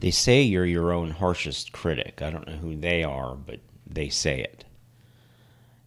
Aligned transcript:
They 0.00 0.10
say 0.10 0.40
you're 0.40 0.64
your 0.64 0.92
own 0.92 1.10
harshest 1.10 1.72
critic. 1.72 2.22
I 2.22 2.30
don't 2.30 2.46
know 2.46 2.56
who 2.56 2.74
they 2.74 3.04
are, 3.04 3.34
but 3.34 3.60
they 3.86 4.08
say 4.08 4.40
it. 4.40 4.64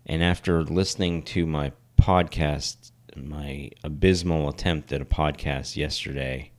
And 0.05 0.23
after 0.23 0.63
listening 0.63 1.23
to 1.23 1.47
my 1.47 1.71
podcast, 1.99 2.91
my 3.15 3.71
abysmal 3.83 4.49
attempt 4.49 4.93
at 4.93 5.01
a 5.01 5.05
podcast 5.05 5.75
yesterday, 5.75 6.51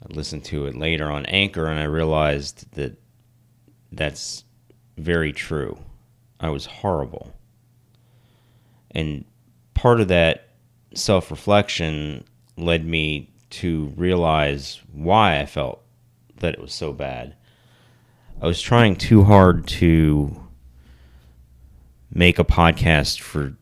I 0.00 0.14
listened 0.14 0.44
to 0.46 0.66
it 0.66 0.76
later 0.76 1.10
on 1.10 1.26
Anchor 1.26 1.66
and 1.66 1.80
I 1.80 1.84
realized 1.84 2.72
that 2.74 2.96
that's 3.90 4.44
very 4.96 5.32
true. 5.32 5.76
I 6.38 6.50
was 6.50 6.66
horrible. 6.66 7.34
And 8.92 9.24
part 9.74 10.00
of 10.00 10.06
that 10.08 10.50
self 10.94 11.32
reflection 11.32 12.24
led 12.56 12.84
me 12.84 13.32
to 13.50 13.92
realize 13.96 14.80
why 14.92 15.40
I 15.40 15.46
felt 15.46 15.82
that 16.40 16.54
it 16.54 16.60
was 16.60 16.74
so 16.74 16.92
bad. 16.92 17.36
I 18.42 18.46
was 18.46 18.60
trying 18.60 18.96
too 18.96 19.24
hard 19.24 19.66
to 19.68 20.36
make 22.12 22.38
a 22.38 22.44
podcast 22.44 23.20
for 23.20 23.54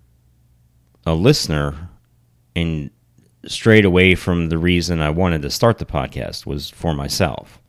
a 1.04 1.14
listener 1.14 1.90
and 2.56 2.90
strayed 3.46 3.84
away 3.84 4.14
from 4.14 4.48
the 4.48 4.58
reason 4.58 5.00
I 5.00 5.10
wanted 5.10 5.42
to 5.42 5.50
start 5.50 5.78
the 5.78 5.84
podcast 5.84 6.46
was 6.46 6.70
for 6.70 6.94
myself. 6.94 7.60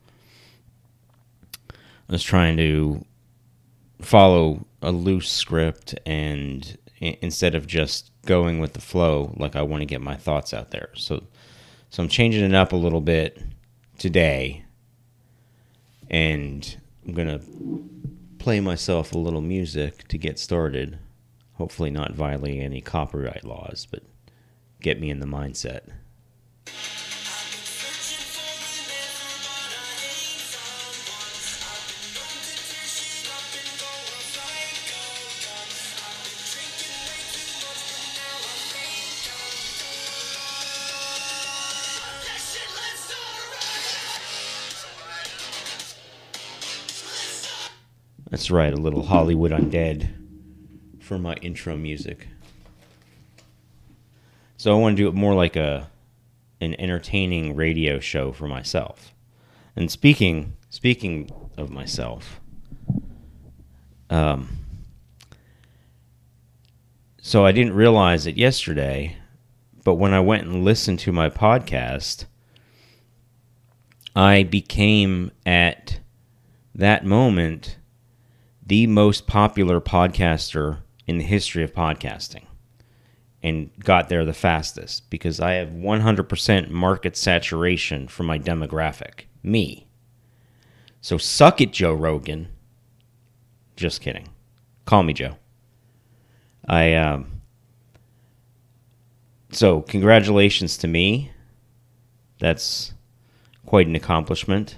I 1.72 2.14
was 2.14 2.24
trying 2.24 2.58
to 2.58 3.06
follow 4.02 4.66
a 4.82 4.92
loose 4.92 5.30
script 5.30 5.96
and 6.06 6.78
instead 7.00 7.56
of 7.56 7.68
just 7.68 8.12
going 8.26 8.60
with 8.60 8.74
the 8.74 8.82
flow 8.82 9.34
like 9.38 9.56
I 9.56 9.62
want 9.62 9.82
to 9.82 9.86
get 9.86 10.02
my 10.02 10.16
thoughts 10.16 10.54
out 10.54 10.72
there. 10.72 10.90
So 10.96 11.24
so 11.90 12.04
I'm 12.04 12.10
changing 12.10 12.44
it 12.44 12.54
up 12.54 12.72
a 12.72 12.78
little 12.78 13.02
bit 13.02 13.42
today 13.98 14.64
and 16.10 16.78
I'm 17.06 17.14
going 17.14 17.28
to 17.28 17.42
play 18.40 18.60
myself 18.60 19.14
a 19.14 19.18
little 19.18 19.42
music 19.42 20.08
to 20.08 20.18
get 20.18 20.40
started. 20.40 21.00
Hopefully 21.54 21.92
not 21.92 22.14
violating 22.14 22.62
any 22.62 22.82
copyright 22.82 23.44
laws, 23.44 23.88
but 23.90 24.04
get 24.82 25.00
me 25.00 25.10
in 25.10 25.20
the 25.20 25.26
mindset. 25.26 25.82
That's 48.30 48.52
right, 48.52 48.72
a 48.72 48.78
little 48.78 49.04
Hollywood 49.04 49.52
Undead 49.52 50.10
for 51.00 51.18
my 51.18 51.34
intro 51.36 51.76
music. 51.76 52.28
So 54.58 54.72
I 54.72 54.80
want 54.80 54.98
to 54.98 55.04
do 55.04 55.08
it 55.08 55.16
more 55.16 55.34
like 55.34 55.56
a 55.56 55.90
an 56.62 56.80
entertaining 56.80 57.56
radio 57.56 58.00
show 58.00 58.32
for 58.32 58.48
myself. 58.48 59.16
And 59.76 59.90
speaking 59.90 60.54
speaking 60.70 61.32
of 61.58 61.72
myself, 61.72 62.40
um, 64.12 64.58
so 67.20 67.46
I 67.46 67.52
didn't 67.52 67.74
realize 67.74 68.28
it 68.28 68.38
yesterday, 68.38 69.18
but 69.84 69.96
when 69.96 70.14
I 70.14 70.20
went 70.20 70.44
and 70.44 70.64
listened 70.64 71.00
to 71.00 71.12
my 71.12 71.30
podcast, 71.30 72.26
I 74.16 74.44
became 74.44 75.32
at 75.48 76.00
that 76.76 77.04
moment 77.04 77.78
the 78.70 78.86
most 78.86 79.26
popular 79.26 79.82
podcaster 79.82 80.78
in 81.08 81.18
the 81.18 81.24
history 81.24 81.64
of 81.64 81.74
podcasting 81.74 82.44
and 83.42 83.72
got 83.80 84.10
there 84.10 84.24
the 84.24 84.32
fastest 84.32 85.10
because 85.10 85.40
I 85.40 85.54
have 85.54 85.70
100% 85.70 86.70
market 86.70 87.18
saturation 87.18 88.08
for 88.08 88.22
my 88.22 88.38
demographic. 88.38 89.22
Me. 89.42 89.88
So 91.02 91.18
suck 91.18 91.62
it, 91.62 91.74
Joe 91.74 91.94
Rogan. 91.94 92.50
Just 93.76 94.02
kidding. 94.02 94.28
Call 94.86 95.02
me 95.02 95.14
Joe. 95.14 95.38
I, 96.68 96.94
um, 96.94 97.42
so 99.52 99.82
congratulations 99.82 100.78
to 100.78 100.88
me. 100.88 101.32
That's 102.40 102.94
quite 103.66 103.88
an 103.88 103.96
accomplishment. 103.96 104.78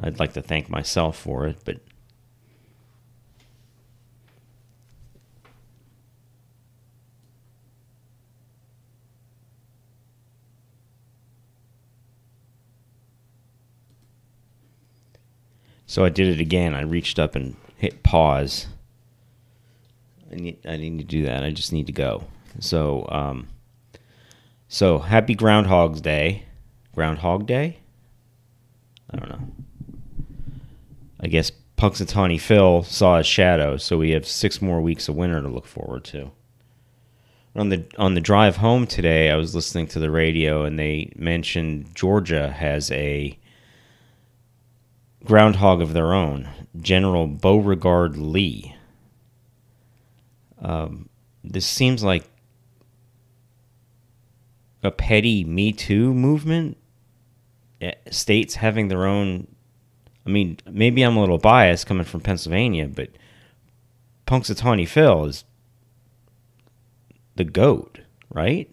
I'd 0.00 0.18
like 0.18 0.34
to 0.34 0.42
thank 0.42 0.68
myself 0.68 1.16
for 1.16 1.46
it, 1.46 1.58
but 1.64 1.80
So 15.96 16.04
I 16.04 16.10
did 16.10 16.28
it 16.28 16.40
again. 16.42 16.74
I 16.74 16.82
reached 16.82 17.18
up 17.18 17.36
and 17.36 17.56
hit 17.78 18.02
pause. 18.02 18.66
I 20.30 20.34
need, 20.34 20.58
I 20.66 20.76
need 20.76 20.98
to 20.98 21.04
do 21.04 21.22
that. 21.22 21.42
I 21.42 21.52
just 21.52 21.72
need 21.72 21.86
to 21.86 21.92
go. 21.92 22.24
So, 22.60 23.08
um, 23.08 23.48
so 24.68 24.98
happy 24.98 25.34
Groundhog's 25.34 26.02
Day. 26.02 26.44
Groundhog 26.94 27.46
Day? 27.46 27.78
I 29.10 29.16
don't 29.16 29.30
know. 29.30 29.48
I 31.18 31.28
guess 31.28 31.50
Punxsutawney 31.78 32.38
Phil 32.38 32.82
saw 32.82 33.16
his 33.16 33.26
shadow, 33.26 33.78
so 33.78 33.96
we 33.96 34.10
have 34.10 34.26
six 34.26 34.60
more 34.60 34.82
weeks 34.82 35.08
of 35.08 35.16
winter 35.16 35.40
to 35.40 35.48
look 35.48 35.64
forward 35.64 36.04
to. 36.04 36.30
On 37.54 37.70
the 37.70 37.86
on 37.96 38.12
the 38.12 38.20
drive 38.20 38.58
home 38.58 38.86
today, 38.86 39.30
I 39.30 39.36
was 39.36 39.54
listening 39.54 39.86
to 39.86 39.98
the 39.98 40.10
radio, 40.10 40.62
and 40.64 40.78
they 40.78 41.10
mentioned 41.16 41.94
Georgia 41.94 42.50
has 42.50 42.90
a 42.90 43.38
groundhog 45.26 45.80
of 45.82 45.92
their 45.92 46.12
own, 46.12 46.48
General 46.80 47.26
Beauregard 47.26 48.16
Lee. 48.16 48.74
Um, 50.60 51.08
this 51.44 51.66
seems 51.66 52.02
like 52.02 52.24
a 54.82 54.90
petty 54.90 55.44
Me 55.44 55.72
Too 55.72 56.14
movement. 56.14 56.76
Eh, 57.80 57.92
states 58.10 58.54
having 58.54 58.88
their 58.88 59.04
own 59.04 59.46
I 60.26 60.30
mean, 60.30 60.58
maybe 60.68 61.02
I'm 61.02 61.16
a 61.16 61.20
little 61.20 61.38
biased 61.38 61.86
coming 61.86 62.04
from 62.04 62.20
Pennsylvania, 62.20 62.88
but 62.88 63.10
Punxsutawney 64.26 64.88
Phil 64.88 65.26
is 65.26 65.44
the 67.36 67.44
goat, 67.44 68.00
right? 68.28 68.68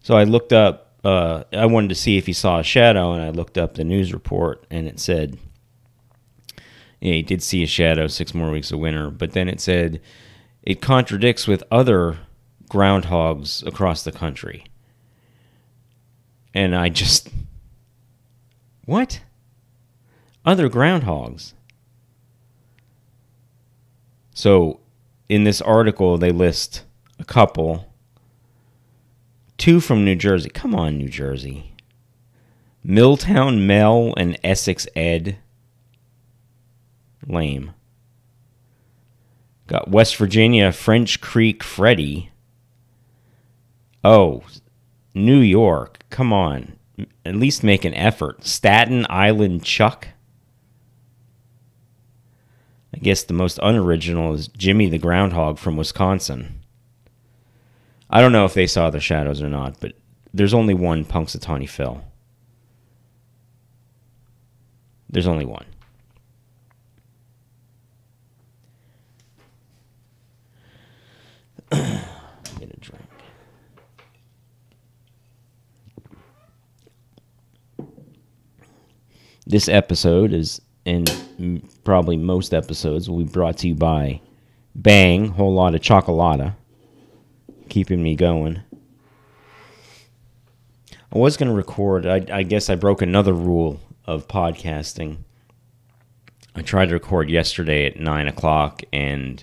So 0.00 0.16
I 0.16 0.24
looked 0.24 0.52
up. 0.52 0.83
Uh, 1.04 1.44
I 1.52 1.66
wanted 1.66 1.88
to 1.88 1.94
see 1.94 2.16
if 2.16 2.26
he 2.26 2.32
saw 2.32 2.58
a 2.58 2.64
shadow, 2.64 3.12
and 3.12 3.22
I 3.22 3.30
looked 3.30 3.58
up 3.58 3.74
the 3.74 3.84
news 3.84 4.12
report, 4.12 4.66
and 4.70 4.86
it 4.86 4.98
said, 4.98 5.38
yeah, 7.00 7.12
he 7.12 7.22
did 7.22 7.42
see 7.42 7.62
a 7.62 7.66
shadow. 7.66 8.06
Six 8.06 8.34
more 8.34 8.50
weeks 8.50 8.72
of 8.72 8.78
winter, 8.78 9.10
but 9.10 9.32
then 9.32 9.48
it 9.48 9.60
said 9.60 10.00
it 10.62 10.80
contradicts 10.80 11.46
with 11.46 11.62
other 11.70 12.18
groundhogs 12.70 13.66
across 13.66 14.02
the 14.02 14.12
country, 14.12 14.64
and 16.54 16.74
I 16.74 16.88
just 16.88 17.28
what? 18.86 19.20
other 20.44 20.68
groundhogs. 20.68 21.54
So, 24.34 24.80
in 25.28 25.44
this 25.44 25.60
article, 25.60 26.18
they 26.18 26.32
list 26.32 26.84
a 27.18 27.24
couple. 27.24 27.93
Two 29.64 29.80
from 29.80 30.04
New 30.04 30.14
Jersey. 30.14 30.50
Come 30.50 30.74
on, 30.74 30.98
New 30.98 31.08
Jersey. 31.08 31.72
Milltown 32.82 33.66
Mel 33.66 34.12
and 34.14 34.38
Essex 34.44 34.86
Ed. 34.94 35.38
Lame. 37.26 37.72
Got 39.66 39.88
West 39.88 40.16
Virginia 40.16 40.70
French 40.70 41.22
Creek 41.22 41.64
Freddie. 41.64 42.30
Oh, 44.04 44.42
New 45.14 45.38
York. 45.38 46.04
Come 46.10 46.30
on. 46.30 46.76
At 47.24 47.36
least 47.36 47.64
make 47.64 47.86
an 47.86 47.94
effort. 47.94 48.44
Staten 48.44 49.06
Island 49.08 49.64
Chuck. 49.64 50.08
I 52.92 52.98
guess 52.98 53.22
the 53.22 53.32
most 53.32 53.58
unoriginal 53.62 54.34
is 54.34 54.48
Jimmy 54.48 54.90
the 54.90 54.98
Groundhog 54.98 55.56
from 55.56 55.78
Wisconsin. 55.78 56.63
I 58.14 58.20
don't 58.20 58.30
know 58.30 58.44
if 58.44 58.54
they 58.54 58.68
saw 58.68 58.90
the 58.90 59.00
shadows 59.00 59.42
or 59.42 59.48
not, 59.48 59.80
but 59.80 59.94
there's 60.32 60.54
only 60.54 60.72
one 60.72 61.04
Punxsutawney 61.04 61.68
Phil. 61.68 62.00
There's 65.10 65.26
only 65.26 65.44
one. 65.44 65.66
Get 71.72 72.70
a 72.70 72.76
drink. 72.78 73.02
This 79.44 79.68
episode 79.68 80.32
is, 80.32 80.60
and 80.86 81.68
probably 81.82 82.16
most 82.16 82.54
episodes, 82.54 83.10
will 83.10 83.18
be 83.18 83.24
brought 83.24 83.58
to 83.58 83.68
you 83.68 83.74
by 83.74 84.20
Bang, 84.76 85.30
whole 85.30 85.54
lot 85.54 85.74
of 85.74 85.80
chocolata, 85.80 86.54
keeping 87.74 88.00
me 88.04 88.14
going. 88.14 88.62
I 91.12 91.18
was 91.18 91.36
going 91.36 91.48
to 91.48 91.54
record. 91.56 92.06
I, 92.06 92.24
I 92.30 92.44
guess 92.44 92.70
I 92.70 92.76
broke 92.76 93.02
another 93.02 93.32
rule 93.32 93.80
of 94.04 94.28
podcasting. 94.28 95.24
I 96.54 96.62
tried 96.62 96.90
to 96.90 96.92
record 96.94 97.28
yesterday 97.28 97.84
at 97.84 97.98
nine 97.98 98.28
o'clock, 98.28 98.82
and 98.92 99.42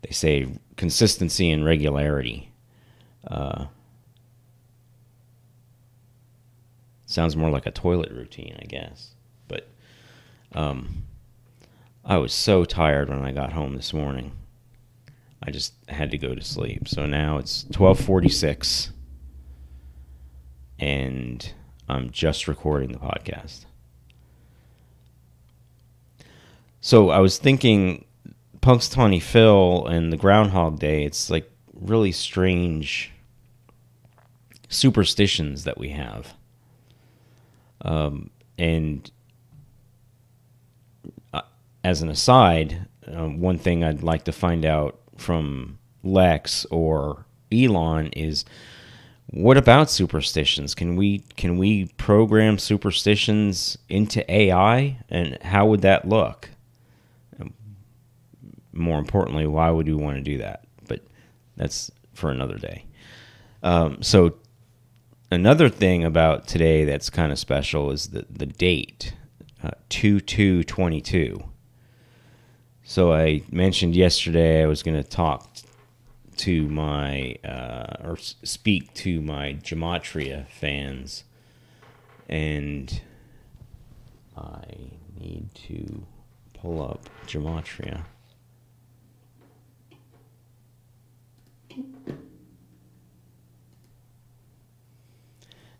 they 0.00 0.10
say 0.10 0.48
consistency 0.76 1.52
and 1.52 1.64
regularity. 1.64 2.50
Uh, 3.28 3.66
sounds 7.06 7.36
more 7.36 7.50
like 7.50 7.66
a 7.66 7.70
toilet 7.70 8.10
routine, 8.10 8.58
I 8.60 8.64
guess. 8.64 9.14
But 9.46 9.68
um, 10.50 11.04
I 12.04 12.16
was 12.16 12.32
so 12.32 12.64
tired 12.64 13.08
when 13.08 13.22
I 13.22 13.30
got 13.30 13.52
home 13.52 13.76
this 13.76 13.94
morning. 13.94 14.32
I 15.42 15.50
just 15.50 15.74
had 15.88 16.10
to 16.12 16.18
go 16.18 16.34
to 16.34 16.42
sleep. 16.42 16.88
So 16.88 17.06
now 17.06 17.38
it's 17.38 17.64
12:46 17.64 18.90
and 20.78 21.52
I'm 21.88 22.10
just 22.10 22.48
recording 22.48 22.92
the 22.92 22.98
podcast. 22.98 23.66
So 26.80 27.10
I 27.10 27.20
was 27.20 27.38
thinking 27.38 28.04
Punxsutawney 28.60 29.22
Phil 29.22 29.86
and 29.86 30.12
the 30.12 30.16
Groundhog 30.16 30.78
Day, 30.78 31.04
it's 31.04 31.30
like 31.30 31.50
really 31.72 32.12
strange 32.12 33.12
superstitions 34.68 35.64
that 35.64 35.78
we 35.78 35.90
have. 35.90 36.34
Um, 37.82 38.30
and 38.58 39.10
uh, 41.32 41.42
as 41.84 42.02
an 42.02 42.08
aside, 42.08 42.86
uh, 43.06 43.26
one 43.26 43.58
thing 43.58 43.84
I'd 43.84 44.02
like 44.02 44.24
to 44.24 44.32
find 44.32 44.64
out 44.64 45.01
from 45.22 45.78
Lex 46.02 46.66
or 46.66 47.24
Elon 47.52 48.08
is 48.08 48.44
what 49.26 49.56
about 49.56 49.88
superstitions? 49.90 50.74
Can 50.74 50.96
we 50.96 51.20
can 51.36 51.56
we 51.56 51.86
program 51.96 52.58
superstitions 52.58 53.78
into 53.88 54.30
AI 54.30 54.98
and 55.08 55.38
how 55.42 55.66
would 55.66 55.80
that 55.82 56.06
look? 56.06 56.50
More 58.74 58.98
importantly, 58.98 59.46
why 59.46 59.70
would 59.70 59.86
we 59.86 59.94
want 59.94 60.16
to 60.16 60.22
do 60.22 60.38
that? 60.38 60.64
But 60.88 61.00
that's 61.56 61.90
for 62.14 62.30
another 62.30 62.58
day. 62.58 62.84
Um, 63.62 64.02
so 64.02 64.34
another 65.30 65.68
thing 65.68 66.04
about 66.04 66.46
today 66.46 66.84
that's 66.84 67.08
kind 67.10 67.32
of 67.32 67.38
special 67.38 67.90
is 67.90 68.08
the 68.08 68.26
the 68.28 68.46
date, 68.46 69.14
uh, 69.62 69.70
two 69.88 70.20
two 70.20 70.64
twenty 70.64 71.00
two. 71.00 71.42
So 72.84 73.12
I 73.12 73.42
mentioned 73.50 73.94
yesterday 73.94 74.62
I 74.62 74.66
was 74.66 74.82
going 74.82 75.00
to 75.00 75.08
talk 75.08 75.48
to 76.38 76.68
my 76.68 77.36
uh, 77.44 77.96
or 78.02 78.16
speak 78.16 78.92
to 78.94 79.20
my 79.22 79.54
gematria 79.62 80.48
fans, 80.48 81.24
and 82.28 83.00
I 84.36 84.64
need 85.18 85.54
to 85.66 86.06
pull 86.54 86.82
up 86.82 87.08
gematria. 87.26 88.04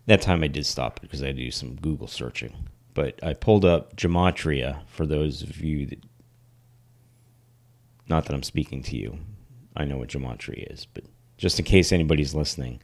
That 0.05 0.21
time 0.21 0.43
I 0.43 0.47
did 0.47 0.65
stop 0.65 0.99
because 1.01 1.23
I 1.23 1.31
do 1.31 1.49
some 1.51 1.75
Google 1.75 2.07
searching. 2.07 2.53
But 2.93 3.23
I 3.23 3.33
pulled 3.33 3.65
up 3.65 3.95
gematria 3.95 4.81
for 4.87 5.05
those 5.05 5.41
of 5.41 5.61
you 5.61 5.85
that 5.87 6.03
not 8.07 8.25
that 8.25 8.33
I'm 8.33 8.43
speaking 8.43 8.83
to 8.83 8.97
you. 8.97 9.17
I 9.75 9.85
know 9.85 9.97
what 9.97 10.09
gematria 10.09 10.71
is, 10.71 10.85
but 10.85 11.03
just 11.37 11.59
in 11.59 11.65
case 11.65 11.91
anybody's 11.91 12.35
listening, 12.35 12.81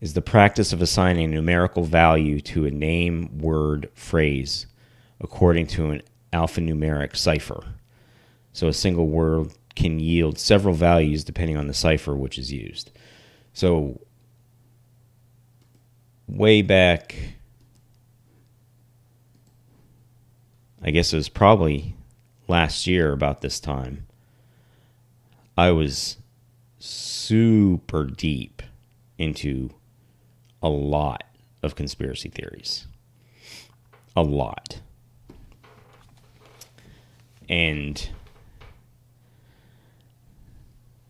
is 0.00 0.14
the 0.14 0.22
practice 0.22 0.72
of 0.72 0.80
assigning 0.82 1.30
a 1.30 1.34
numerical 1.34 1.84
value 1.84 2.40
to 2.40 2.66
a 2.66 2.70
name, 2.70 3.38
word, 3.38 3.90
phrase 3.94 4.66
according 5.20 5.66
to 5.66 5.90
an 5.90 6.02
alphanumeric 6.32 7.14
cipher. 7.14 7.62
So 8.52 8.68
a 8.68 8.72
single 8.72 9.08
word 9.08 9.52
can 9.76 10.00
yield 10.00 10.38
several 10.38 10.74
values 10.74 11.24
depending 11.24 11.56
on 11.56 11.66
the 11.66 11.74
cipher 11.74 12.16
which 12.16 12.38
is 12.38 12.52
used. 12.52 12.90
So 13.52 14.00
way 16.26 16.62
back 16.62 17.14
I 20.82 20.90
guess 20.90 21.12
it 21.12 21.16
was 21.16 21.28
probably 21.28 21.94
last 22.48 22.86
year 22.86 23.12
about 23.12 23.42
this 23.42 23.60
time 23.60 24.06
I 25.60 25.72
was 25.72 26.16
super 26.78 28.04
deep 28.04 28.62
into 29.18 29.68
a 30.62 30.70
lot 30.70 31.22
of 31.62 31.74
conspiracy 31.74 32.30
theories. 32.30 32.86
A 34.16 34.22
lot. 34.22 34.80
And 37.46 38.08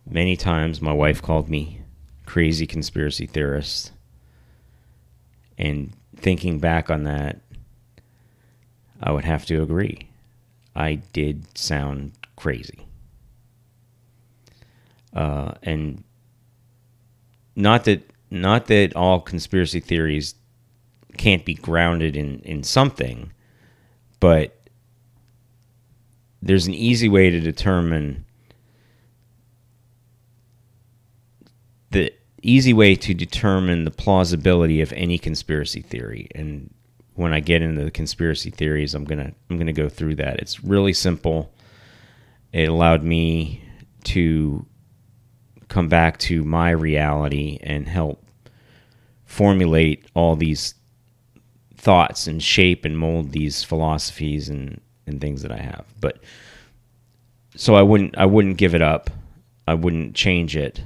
many 0.04 0.34
times 0.36 0.82
my 0.82 0.92
wife 0.92 1.22
called 1.22 1.48
me 1.48 1.82
crazy 2.26 2.66
conspiracy 2.66 3.26
theorist. 3.26 3.92
And 5.58 5.92
thinking 6.16 6.58
back 6.58 6.90
on 6.90 7.04
that, 7.04 7.40
I 9.00 9.12
would 9.12 9.24
have 9.24 9.46
to 9.46 9.62
agree. 9.62 10.10
I 10.74 10.94
did 11.12 11.56
sound 11.56 12.14
crazy 12.34 12.89
uh, 15.14 15.52
and 15.62 16.04
not 17.56 17.84
that 17.84 18.08
not 18.30 18.66
that 18.66 18.94
all 18.94 19.20
conspiracy 19.20 19.80
theories 19.80 20.34
can't 21.16 21.44
be 21.44 21.54
grounded 21.54 22.16
in 22.16 22.40
in 22.40 22.62
something, 22.62 23.32
but 24.20 24.56
there's 26.42 26.66
an 26.66 26.74
easy 26.74 27.08
way 27.08 27.30
to 27.30 27.40
determine 27.40 28.24
the 31.90 32.12
easy 32.42 32.72
way 32.72 32.94
to 32.94 33.12
determine 33.12 33.84
the 33.84 33.90
plausibility 33.90 34.80
of 34.80 34.92
any 34.94 35.18
conspiracy 35.18 35.82
theory 35.82 36.28
and 36.34 36.72
when 37.14 37.34
I 37.34 37.40
get 37.40 37.60
into 37.60 37.84
the 37.84 37.90
conspiracy 37.90 38.50
theories 38.50 38.94
I'm 38.94 39.04
going 39.04 39.18
to 39.18 39.34
I'm 39.50 39.56
going 39.56 39.66
to 39.66 39.72
go 39.72 39.88
through 39.88 40.14
that. 40.16 40.38
It's 40.38 40.64
really 40.64 40.94
simple. 40.94 41.52
It 42.52 42.68
allowed 42.68 43.02
me 43.02 43.62
to 44.04 44.64
come 45.70 45.88
back 45.88 46.18
to 46.18 46.44
my 46.44 46.70
reality 46.70 47.58
and 47.62 47.88
help 47.88 48.22
formulate 49.24 50.04
all 50.14 50.36
these 50.36 50.74
thoughts 51.76 52.26
and 52.26 52.42
shape 52.42 52.84
and 52.84 52.98
mold 52.98 53.30
these 53.30 53.64
philosophies 53.64 54.48
and, 54.50 54.80
and 55.06 55.20
things 55.20 55.40
that 55.42 55.52
I 55.52 55.58
have. 55.58 55.86
But 55.98 56.22
so 57.56 57.76
I 57.76 57.82
wouldn't 57.82 58.18
I 58.18 58.26
wouldn't 58.26 58.58
give 58.58 58.74
it 58.74 58.82
up. 58.82 59.10
I 59.66 59.74
wouldn't 59.74 60.14
change 60.14 60.56
it. 60.56 60.82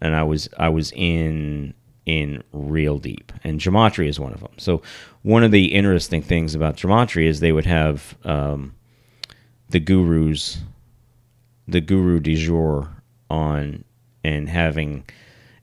And 0.00 0.16
I 0.16 0.22
was 0.24 0.48
I 0.58 0.70
was 0.70 0.92
in 0.96 1.74
in 2.06 2.42
real 2.52 2.98
deep. 2.98 3.32
And 3.44 3.60
gematria 3.60 4.08
is 4.08 4.18
one 4.18 4.32
of 4.32 4.40
them. 4.40 4.52
So 4.56 4.82
one 5.22 5.44
of 5.44 5.52
the 5.52 5.66
interesting 5.74 6.22
things 6.22 6.54
about 6.54 6.76
gematria 6.76 7.26
is 7.26 7.38
they 7.38 7.52
would 7.52 7.66
have 7.66 8.16
um, 8.24 8.74
the 9.68 9.78
gurus, 9.78 10.58
the 11.68 11.80
guru 11.80 12.18
du 12.18 12.34
jour 12.34 12.88
on 13.30 13.84
and 14.24 14.48
having 14.48 15.04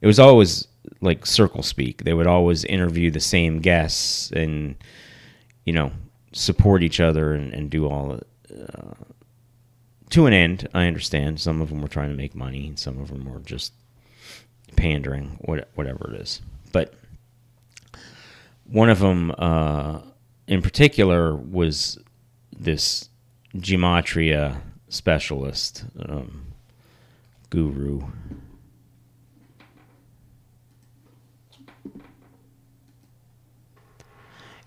it 0.00 0.06
was 0.06 0.18
always 0.18 0.66
like 1.00 1.26
circle 1.26 1.62
speak. 1.62 2.04
They 2.04 2.14
would 2.14 2.26
always 2.26 2.64
interview 2.64 3.10
the 3.10 3.20
same 3.20 3.60
guests 3.60 4.30
and 4.32 4.76
you 5.64 5.72
know 5.72 5.92
support 6.32 6.82
each 6.82 7.00
other 7.00 7.32
and, 7.32 7.52
and 7.52 7.70
do 7.70 7.88
all 7.88 8.12
uh, 8.12 8.94
to 10.10 10.26
an 10.26 10.32
end. 10.32 10.68
I 10.74 10.86
understand 10.86 11.40
some 11.40 11.60
of 11.60 11.68
them 11.68 11.82
were 11.82 11.88
trying 11.88 12.10
to 12.10 12.16
make 12.16 12.34
money, 12.34 12.66
and 12.66 12.78
some 12.78 12.98
of 13.00 13.08
them 13.08 13.24
were 13.24 13.40
just 13.40 13.72
pandering, 14.76 15.38
what, 15.40 15.68
whatever 15.74 16.12
it 16.14 16.20
is. 16.20 16.40
But 16.72 16.94
one 18.64 18.88
of 18.88 19.00
them, 19.00 19.32
uh, 19.38 20.00
in 20.46 20.62
particular, 20.62 21.34
was 21.34 21.98
this 22.56 23.08
gematria 23.56 24.60
specialist 24.88 25.84
um, 26.08 26.46
guru 27.50 28.02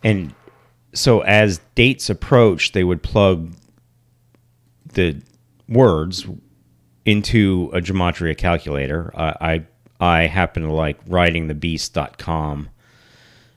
And 0.03 0.33
so 0.93 1.21
as 1.21 1.59
dates 1.75 2.09
approached, 2.09 2.73
they 2.73 2.83
would 2.83 3.01
plug 3.01 3.53
the 4.93 5.21
words 5.67 6.25
into 7.05 7.69
a 7.73 7.79
gematria 7.79 8.37
calculator. 8.37 9.11
Uh, 9.15 9.33
I 9.41 9.65
I 9.99 10.27
happen 10.27 10.63
to 10.63 10.73
like 10.73 11.03
ridingthebeast.com 11.05 12.69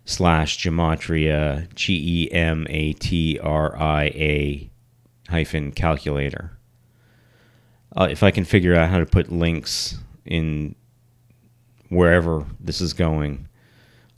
slash 0.05 0.59
gematria 0.59 1.73
G 1.75 2.23
E 2.23 2.33
M 2.33 2.67
A 2.71 2.93
T 2.95 3.39
R 3.41 3.77
I 3.77 4.05
A 4.05 4.71
hyphen 5.29 5.73
calculator. 5.73 6.57
Uh, 7.97 8.09
if 8.11 8.23
I 8.23 8.31
can 8.31 8.45
figure 8.45 8.75
out 8.75 8.91
how 8.91 8.99
to 8.99 9.07
put 9.07 9.33
links 9.33 9.99
in 10.25 10.75
wherever 11.89 12.45
this 12.61 12.81
is 12.81 12.93
going, 12.93 13.49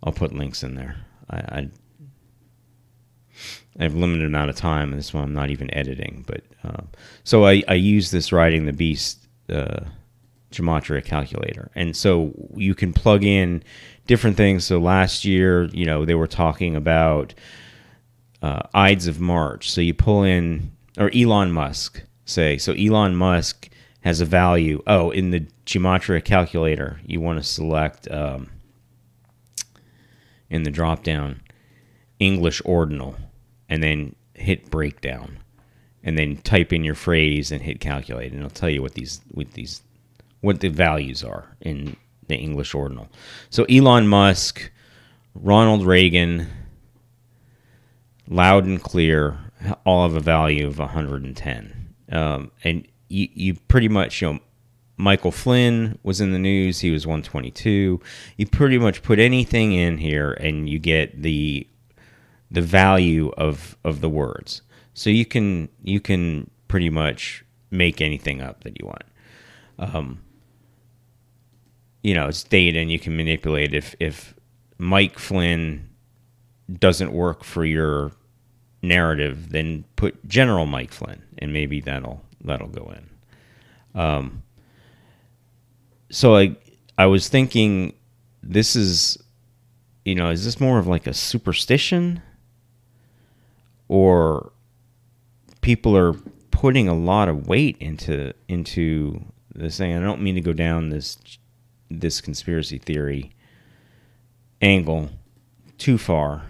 I'll 0.03 0.13
put 0.13 0.35
links 0.35 0.63
in 0.63 0.75
there. 0.75 0.97
I, 1.31 1.37
I, 1.37 1.71
I 3.78 3.85
have 3.85 3.95
a 3.95 3.99
limited 3.99 4.26
amount 4.26 4.50
of 4.50 4.57
time, 4.57 4.90
and 4.90 4.99
this 4.99 5.14
one 5.14 5.25
I'm 5.25 5.33
not 5.33 5.50
even 5.50 5.73
editing. 5.75 6.25
But 6.26 6.42
uh, 6.64 6.83
so 7.25 7.47
I, 7.47 7.62
I 7.68 7.75
use 7.75 8.11
this 8.11 8.33
riding 8.33 8.66
the 8.66 8.73
beast 8.73 9.26
uh, 9.49 9.80
gematria 10.50 11.04
calculator, 11.04 11.71
and 11.75 11.97
so 11.97 12.33
you 12.57 12.75
can 12.75 12.92
plug 12.92 13.25
in 13.25 13.62
different 14.07 14.37
things. 14.37 14.64
So 14.64 14.78
last 14.78 15.25
year, 15.25 15.64
you 15.66 15.85
know, 15.85 16.04
they 16.04 16.14
were 16.14 16.26
talking 16.26 16.75
about 16.75 17.35
uh, 18.42 18.62
Ides 18.75 19.07
of 19.07 19.21
March. 19.21 19.71
So 19.71 19.80
you 19.80 19.95
pull 19.95 20.23
in, 20.25 20.73
or 20.97 21.11
Elon 21.14 21.52
Musk, 21.52 22.02
say. 22.25 22.59
So 22.59 22.73
Elon 22.73 23.14
Musk 23.14 23.68
has 24.00 24.21
a 24.21 24.25
value. 24.25 24.83
Oh, 24.87 25.11
in 25.11 25.30
the 25.30 25.47
gematria 25.66 26.25
calculator, 26.25 27.00
you 27.04 27.21
want 27.21 27.38
to 27.38 27.45
select 27.45 28.11
um, 28.11 28.50
in 30.50 30.62
the 30.62 30.71
drop 30.71 31.02
down 31.02 31.42
English 32.18 32.62
ordinal, 32.64 33.16
and 33.69 33.83
then 33.83 34.15
hit 34.35 34.71
breakdown, 34.71 35.39
and 36.03 36.17
then 36.19 36.37
type 36.39 36.73
in 36.73 36.85
your 36.85 36.95
phrase 36.95 37.53
and 37.53 37.63
hit 37.63 37.81
calculate, 37.81 38.33
and 38.33 38.41
it'll 38.41 38.51
tell 38.51 38.71
you 38.71 38.83
what 38.83 38.95
these 38.95 39.21
what 39.31 39.53
these 39.53 39.83
what 40.41 40.61
the 40.61 40.69
values 40.69 41.25
are 41.25 41.57
in 41.61 41.97
the 42.29 42.37
English 42.37 42.75
ordinal. 42.75 43.09
So 43.51 43.65
Elon 43.65 44.07
Musk, 44.07 44.71
Ronald 45.35 45.85
Reagan, 45.85 46.47
loud 48.29 48.65
and 48.65 48.83
clear, 48.83 49.39
all 49.85 50.07
have 50.07 50.17
a 50.17 50.21
value 50.21 50.67
of 50.67 50.79
110. 50.79 51.95
Um, 52.13 52.51
and 52.65 52.87
you, 53.09 53.29
you 53.33 53.55
pretty 53.55 53.89
much, 53.89 54.23
you 54.23 54.35
know, 54.35 54.39
Michael 54.97 55.31
Flynn 55.31 55.99
was 56.03 56.21
in 56.21 56.33
the 56.33 56.39
news. 56.39 56.81
He 56.81 56.91
was 56.91 57.07
122. 57.07 58.01
You 58.37 58.47
pretty 58.47 58.79
much 58.79 59.03
put 59.03 59.19
anything 59.19 59.73
in 59.73 59.99
here, 59.99 60.33
and 60.33 60.69
you 60.69 60.79
get 60.79 61.23
the 61.23 61.67
the 62.50 62.62
value 62.62 63.31
of 63.37 63.76
of 63.85 64.00
the 64.00 64.09
words. 64.09 64.62
So 64.95 65.11
you 65.11 65.25
can 65.25 65.69
you 65.83 66.00
can 66.00 66.50
pretty 66.69 66.90
much 66.90 67.45
make 67.71 68.00
anything 68.00 68.40
up 68.40 68.64
that 68.64 68.78
you 68.81 68.87
want. 68.87 69.05
Um, 69.78 70.21
you 72.02 72.14
know, 72.14 72.28
it's 72.28 72.43
data 72.43 72.78
and 72.78 72.90
you 72.90 72.99
can 72.99 73.17
manipulate 73.17 73.75
if 73.75 73.95
if 74.00 74.35
Mike 74.78 75.19
Flynn 75.19 75.88
doesn't 76.73 77.12
work 77.12 77.45
for 77.45 77.64
your 77.64 78.12
narrative, 78.83 79.50
then 79.50 79.85
put 79.97 80.26
General 80.26 80.67
Mike 80.67 80.93
Flynn 80.93 81.23
and 81.38 81.52
maybe 81.52 81.81
that'll 81.81 82.23
that'll 82.43 82.69
go 82.69 82.93
in. 82.97 84.00
Um, 84.00 84.43
so 86.11 86.37
I 86.37 86.57
I 86.97 87.07
was 87.07 87.28
thinking 87.28 87.95
this 88.43 88.75
is 88.75 89.19
you 90.05 90.14
know, 90.14 90.31
is 90.31 90.45
this 90.47 90.59
more 90.59 90.78
of 90.78 90.87
like 90.87 91.07
a 91.07 91.12
superstition 91.12 92.23
or 93.88 94.52
people 95.61 95.97
are 95.97 96.14
putting 96.50 96.88
a 96.88 96.95
lot 96.95 97.28
of 97.28 97.47
weight 97.47 97.76
into 97.80 98.33
into 98.49 99.25
this 99.54 99.78
thing. 99.78 99.97
I 99.97 100.00
don't 100.00 100.23
mean 100.23 100.35
to 100.35 100.40
go 100.40 100.52
down 100.52 100.90
this 100.90 101.18
this 101.90 102.21
conspiracy 102.21 102.78
theory 102.78 103.33
angle 104.61 105.11
too 105.78 105.99
far. 105.99 106.42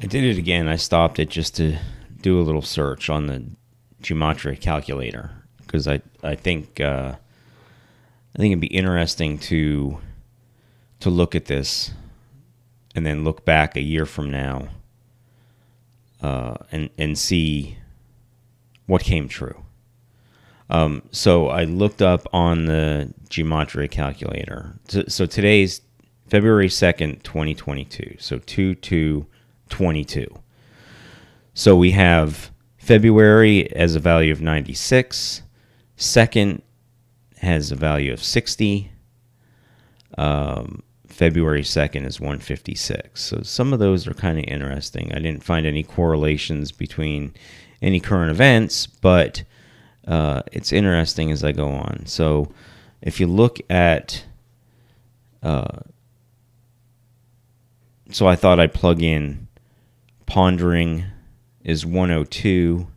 I 0.00 0.06
did 0.06 0.24
it 0.24 0.38
again. 0.38 0.66
I 0.66 0.76
stopped 0.76 1.18
it 1.18 1.30
just 1.30 1.54
to 1.56 1.78
do 2.20 2.40
a 2.40 2.42
little 2.42 2.62
search 2.62 3.08
on 3.08 3.26
the 3.26 3.44
gematria 4.02 4.60
calculator 4.60 5.30
because 5.58 5.86
I 5.86 6.02
I 6.22 6.34
think 6.34 6.80
uh, 6.80 7.14
I 8.34 8.38
think 8.38 8.52
it'd 8.52 8.60
be 8.60 8.66
interesting 8.68 9.38
to 9.38 9.98
to 11.00 11.10
look 11.10 11.34
at 11.34 11.46
this 11.46 11.92
and 12.94 13.06
then 13.06 13.24
look 13.24 13.44
back 13.44 13.76
a 13.76 13.80
year 13.80 14.06
from 14.06 14.30
now 14.30 14.68
uh, 16.22 16.54
and 16.70 16.90
and 16.96 17.18
see 17.18 17.78
what 18.86 19.02
came 19.02 19.28
true. 19.28 19.64
Um, 20.70 21.02
so 21.10 21.48
I 21.48 21.64
looked 21.64 22.00
up 22.00 22.26
on 22.32 22.64
the 22.64 23.12
gematria 23.28 23.90
calculator. 23.90 24.78
So, 24.88 25.04
so 25.06 25.26
today's 25.26 25.82
February 26.28 26.68
2nd, 26.68 27.22
2022. 27.22 28.16
So 28.18 28.38
2 28.38 28.76
2 28.76 29.26
22. 29.68 30.26
So 31.54 31.76
we 31.76 31.90
have 31.90 32.50
February 32.78 33.70
as 33.72 33.94
a 33.94 34.00
value 34.00 34.32
of 34.32 34.40
96. 34.40 35.42
Second 35.96 36.62
has 37.38 37.70
a 37.70 37.76
value 37.76 38.12
of 38.12 38.22
60. 38.22 38.90
Um, 40.16 40.82
February 41.22 41.62
2nd 41.62 42.04
is 42.04 42.18
156. 42.18 43.22
So 43.22 43.42
some 43.44 43.72
of 43.72 43.78
those 43.78 44.08
are 44.08 44.12
kind 44.12 44.40
of 44.40 44.44
interesting. 44.48 45.12
I 45.14 45.20
didn't 45.20 45.44
find 45.44 45.64
any 45.64 45.84
correlations 45.84 46.72
between 46.72 47.32
any 47.80 48.00
current 48.00 48.32
events, 48.32 48.88
but 48.88 49.44
uh, 50.04 50.42
it's 50.50 50.72
interesting 50.72 51.30
as 51.30 51.44
I 51.44 51.52
go 51.52 51.68
on. 51.68 52.06
So 52.06 52.52
if 53.00 53.20
you 53.20 53.28
look 53.28 53.60
at, 53.70 54.24
uh, 55.44 55.82
so 58.10 58.26
I 58.26 58.34
thought 58.34 58.58
I'd 58.58 58.74
plug 58.74 59.00
in 59.00 59.46
pondering 60.26 61.04
is 61.62 61.86
102, 61.86 62.88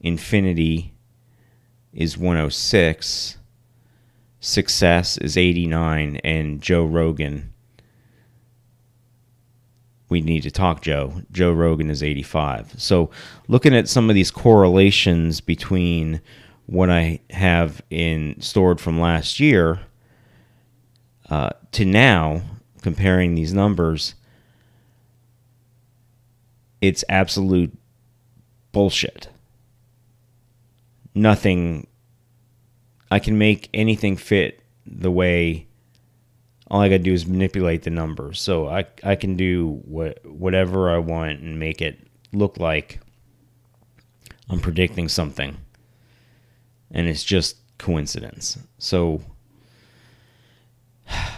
infinity 0.00 0.94
is 1.92 2.18
106, 2.18 3.38
success 4.40 5.16
is 5.16 5.36
89, 5.36 6.16
and 6.24 6.60
Joe 6.60 6.84
Rogan. 6.84 7.51
We 10.12 10.20
need 10.20 10.42
to 10.42 10.50
talk, 10.50 10.82
Joe. 10.82 11.22
Joe 11.32 11.52
Rogan 11.52 11.88
is 11.88 12.02
85. 12.02 12.74
So, 12.76 13.08
looking 13.48 13.74
at 13.74 13.88
some 13.88 14.10
of 14.10 14.14
these 14.14 14.30
correlations 14.30 15.40
between 15.40 16.20
what 16.66 16.90
I 16.90 17.20
have 17.30 17.80
in 17.88 18.38
stored 18.38 18.78
from 18.78 19.00
last 19.00 19.40
year 19.40 19.80
uh, 21.30 21.48
to 21.72 21.86
now, 21.86 22.42
comparing 22.82 23.36
these 23.36 23.54
numbers, 23.54 24.14
it's 26.82 27.04
absolute 27.08 27.72
bullshit. 28.72 29.30
Nothing. 31.14 31.86
I 33.10 33.18
can 33.18 33.38
make 33.38 33.70
anything 33.72 34.18
fit 34.18 34.60
the 34.84 35.10
way. 35.10 35.68
All 36.72 36.80
I 36.80 36.88
got 36.88 36.96
to 36.96 37.02
do 37.02 37.12
is 37.12 37.26
manipulate 37.26 37.82
the 37.82 37.90
numbers. 37.90 38.40
So 38.40 38.66
I 38.66 38.86
I 39.04 39.14
can 39.14 39.36
do 39.36 39.82
what 39.84 40.24
whatever 40.24 40.90
I 40.90 40.96
want 40.96 41.40
and 41.40 41.58
make 41.58 41.82
it 41.82 42.08
look 42.32 42.56
like 42.58 42.98
I'm 44.48 44.58
predicting 44.58 45.08
something 45.10 45.58
and 46.90 47.06
it's 47.06 47.22
just 47.22 47.56
coincidence. 47.76 48.58
So 48.78 49.20
I 51.10 51.36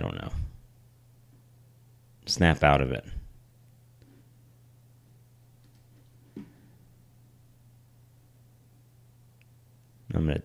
don't 0.00 0.14
know. 0.14 0.32
Snap 2.24 2.62
out 2.64 2.80
of 2.80 2.90
it. 2.90 3.04
I'm 10.14 10.24
going 10.24 10.36
to 10.36 10.42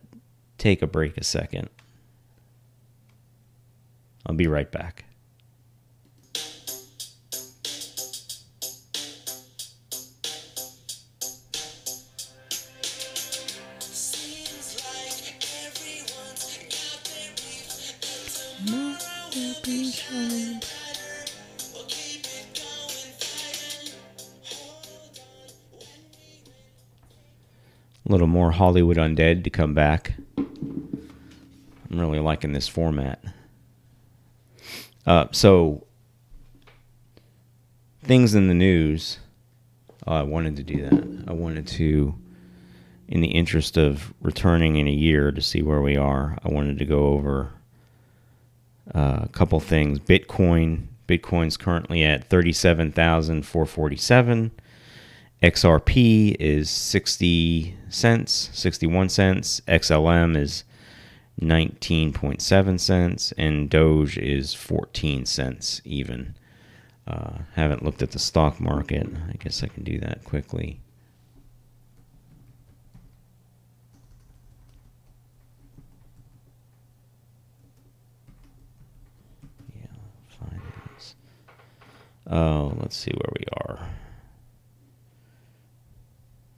take 0.57 0.81
a 0.81 0.87
break 0.87 1.17
a 1.17 1.23
second. 1.23 1.69
I'll 4.31 4.37
be 4.37 4.47
right 4.47 4.71
back. 4.71 5.03
A 28.05 28.09
little 28.09 28.27
more 28.27 28.51
Hollywood 28.51 28.95
Undead 28.95 29.43
to 29.43 29.49
come 29.49 29.73
back. 29.73 30.13
I'm 30.37 31.09
really 31.89 32.19
liking 32.19 32.53
this 32.53 32.69
format. 32.69 33.21
Uh, 35.05 35.25
so, 35.31 35.85
things 38.03 38.35
in 38.35 38.47
the 38.47 38.53
news. 38.53 39.19
Oh, 40.07 40.13
I 40.13 40.23
wanted 40.23 40.55
to 40.57 40.63
do 40.63 40.81
that. 40.83 41.25
I 41.27 41.33
wanted 41.33 41.67
to 41.67 42.15
in 43.11 43.21
the 43.21 43.27
interest 43.27 43.77
of 43.77 44.11
returning 44.21 44.77
in 44.77 44.87
a 44.87 44.91
year 44.91 45.31
to 45.33 45.41
see 45.41 45.61
where 45.61 45.81
we 45.81 45.97
are, 45.97 46.37
I 46.45 46.47
wanted 46.47 46.79
to 46.79 46.85
go 46.85 47.09
over 47.09 47.51
uh, 48.95 49.19
a 49.23 49.29
couple 49.33 49.59
things. 49.59 49.99
Bitcoin, 49.99 50.85
Bitcoin's 51.09 51.57
currently 51.57 52.03
at 52.03 52.29
37,447. 52.29 54.51
XRP 55.43 56.37
is 56.39 56.69
60 56.69 57.75
cents, 57.89 58.49
61 58.53 59.09
cents. 59.09 59.61
XLM 59.67 60.37
is 60.37 60.63
19.7 61.39 62.79
cents 62.79 63.31
and 63.37 63.69
Doge 63.69 64.17
is 64.17 64.53
14 64.53 65.25
cents 65.25 65.81
even. 65.85 66.35
Uh, 67.07 67.39
haven't 67.55 67.83
looked 67.83 68.01
at 68.01 68.11
the 68.11 68.19
stock 68.19 68.59
market. 68.59 69.07
I 69.29 69.33
guess 69.33 69.63
I 69.63 69.67
can 69.67 69.83
do 69.83 69.99
that 69.99 70.23
quickly. 70.23 70.81
Yeah, 79.75 79.87
finance. 80.39 81.15
Oh, 82.29 82.73
let's 82.79 82.95
see 82.95 83.11
where 83.11 83.33
we 83.37 83.45
are. 83.65 83.89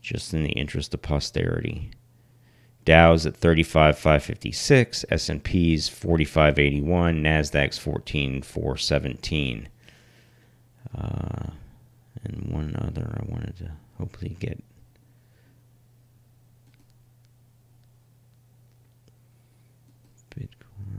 Just 0.01 0.33
in 0.33 0.43
the 0.43 0.51
interest 0.51 0.93
of 0.93 1.01
posterity. 1.01 1.91
Dow's 2.85 3.25
at 3.25 3.35
35,556, 3.37 5.05
S&P's 5.09 5.87
4581, 5.89 7.23
Nasdaq's 7.23 7.77
14,417. 7.77 9.69
Uh, 10.97 11.47
and 12.23 12.47
one 12.51 12.75
other 12.77 13.17
I 13.19 13.31
wanted 13.31 13.57
to 13.57 13.71
hopefully 13.97 14.35
get 14.39 14.63
Bitcoin. 20.35 20.47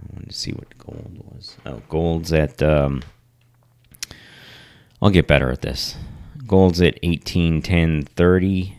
I 0.03 0.15
wanted 0.15 0.31
to 0.31 0.35
see 0.35 0.53
what 0.53 0.77
gold 0.79 1.23
was. 1.33 1.57
Oh, 1.67 1.83
gold's 1.89 2.33
at 2.33 2.63
um, 2.63 3.03
I'll 5.01 5.11
get 5.11 5.27
better 5.27 5.51
at 5.51 5.61
this. 5.63 5.97
Gold's 6.47 6.81
at 6.81 7.01
1810.30 7.03 8.75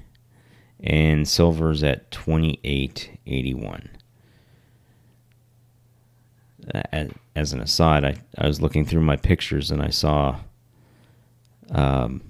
and 0.86 1.28
silver's 1.28 1.84
at 1.84 2.10
2881 2.12 3.90
as, 6.92 7.10
as 7.36 7.54
an 7.54 7.60
aside 7.60 8.06
I, 8.06 8.16
I 8.38 8.48
was 8.48 8.62
looking 8.62 8.86
through 8.86 9.02
my 9.02 9.16
pictures 9.16 9.72
and 9.72 9.82
i 9.82 9.90
saw 9.90 10.38
um, 11.72 12.22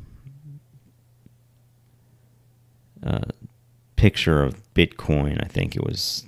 a 3.04 3.24
picture 3.98 4.42
of 4.42 4.74
bitcoin 4.74 5.44
i 5.44 5.48
think 5.48 5.76
it 5.76 5.84
was 5.84 6.26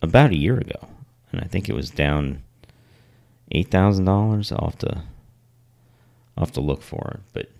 about 0.00 0.30
a 0.30 0.36
year 0.36 0.56
ago 0.56 0.88
and 1.30 1.42
i 1.42 1.44
think 1.44 1.68
it 1.68 1.74
was 1.74 1.90
down 1.90 2.42
$8000 3.54 4.52
i'll 4.52 4.70
have 4.70 4.78
to 4.78 5.02
i'll 6.36 6.44
have 6.44 6.52
to 6.52 6.60
look 6.60 6.82
for 6.82 7.16
it. 7.16 7.20
But 7.32 7.50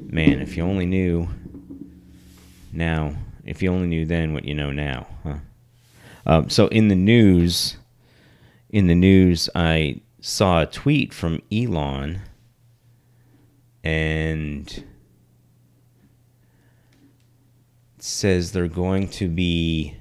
man 0.00 0.40
if 0.40 0.56
you 0.56 0.62
only 0.62 0.86
knew 0.86 1.28
now. 2.72 3.14
If 3.44 3.62
you 3.62 3.72
only 3.72 3.88
knew 3.88 4.04
then 4.04 4.34
what 4.34 4.44
you 4.44 4.54
know 4.54 4.70
now, 4.70 5.06
huh? 5.22 5.36
Um, 6.26 6.50
so 6.50 6.66
in 6.68 6.88
the 6.88 6.94
news, 6.94 7.78
in 8.68 8.86
the 8.86 8.94
news, 8.94 9.48
I 9.54 10.02
saw 10.20 10.62
a 10.62 10.66
tweet 10.66 11.14
from 11.14 11.40
Elon, 11.50 12.20
and 13.82 14.84
says 17.98 18.52
they're 18.52 18.68
going 18.68 19.08
to 19.08 19.28
be 19.28 19.96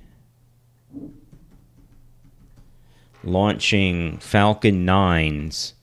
launching 3.23 4.17
Falcon 4.17 4.85
9s 4.85 5.73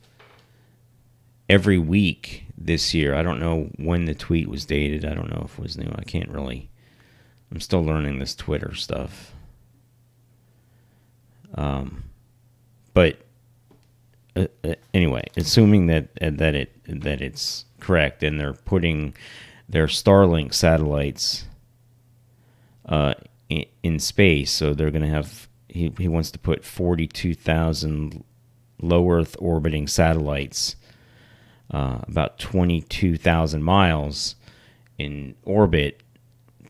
every 1.49 1.79
week 1.79 2.45
this 2.57 2.95
year. 2.95 3.15
I 3.15 3.23
don't 3.23 3.41
know 3.41 3.71
when 3.77 4.05
the 4.05 4.15
tweet 4.15 4.49
was 4.49 4.65
dated. 4.65 5.05
I 5.05 5.15
don't 5.15 5.31
know 5.31 5.43
if 5.45 5.59
it 5.59 5.63
was 5.63 5.77
new. 5.77 5.93
I 5.97 6.05
can't 6.05 6.31
really 6.31 6.71
I'm 7.55 7.61
still 7.61 7.85
learning 7.85 8.19
this 8.19 8.35
Twitter 8.35 8.75
stuff. 8.75 9.33
Um, 11.55 12.03
but 12.95 13.19
uh, 14.35 14.49
uh, 14.65 14.75
anyway, 14.93 15.23
assuming 15.37 15.87
that 15.87 16.09
uh, 16.21 16.31
that 16.33 16.57
it 16.57 16.73
that 16.89 17.21
it's 17.21 17.65
correct, 17.79 18.25
and 18.25 18.41
they're 18.41 18.55
putting 18.55 19.15
their 19.69 19.87
Starlink 19.87 20.53
satellites 20.53 21.45
uh, 22.87 23.15
in, 23.49 23.67
in 23.85 23.99
space, 24.01 24.51
so 24.51 24.75
they're 24.75 24.91
going 24.91 25.03
to 25.03 25.09
have. 25.09 25.49
He, 25.69 25.93
he 25.97 26.09
wants 26.09 26.33
to 26.33 26.41
put 26.41 26.65
forty 26.65 27.07
two 27.07 27.35
thousand 27.35 28.25
low 28.83 29.09
Earth 29.13 29.37
orbiting 29.39 29.87
satellites, 29.87 30.75
uh, 31.71 31.99
about 32.09 32.41
twenty 32.41 32.81
two 32.81 33.17
thousand 33.17 33.63
miles 33.63 34.35
in 34.99 35.37
orbit 35.45 36.01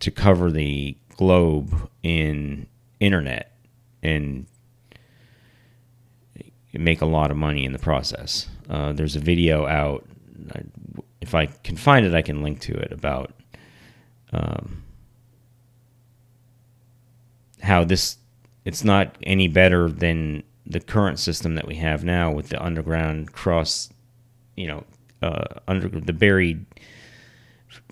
to 0.01 0.11
cover 0.11 0.51
the 0.51 0.97
globe 1.17 1.91
in 2.03 2.67
internet 3.01 3.53
and 4.03 4.47
make 6.73 7.01
a 7.01 7.07
lot 7.07 7.31
of 7.31 7.37
money 7.37 7.65
in 7.65 7.73
the 7.73 7.79
process. 7.79 8.49
Uh, 8.69 8.93
there's 8.93 9.17
a 9.17 9.21
video 9.21 9.67
out. 9.67 10.05
If 11.21 11.35
I 11.35 11.47
can 11.47 11.77
find 11.77 12.05
it, 12.05 12.15
I 12.15 12.23
can 12.23 12.43
link 12.43 12.61
to 12.61 12.75
it 12.75 12.93
about 12.93 13.33
um, 14.33 14.83
how 17.63 17.85
this. 17.85 18.19
It's 18.65 18.83
not 18.83 19.17
any 19.23 19.47
better 19.47 19.91
than 19.91 20.43
the 20.67 20.81
current 20.81 21.19
system 21.19 21.55
that 21.57 21.69
we 21.69 21.77
have 21.77 22.03
now 22.03 22.33
with 22.33 22.49
the 22.49 22.63
underground 22.63 23.33
cross, 23.33 23.91
you 24.57 24.67
know, 24.67 24.85
uh, 25.23 25.45
under 25.69 25.89
the 25.89 26.15
buried 26.15 26.65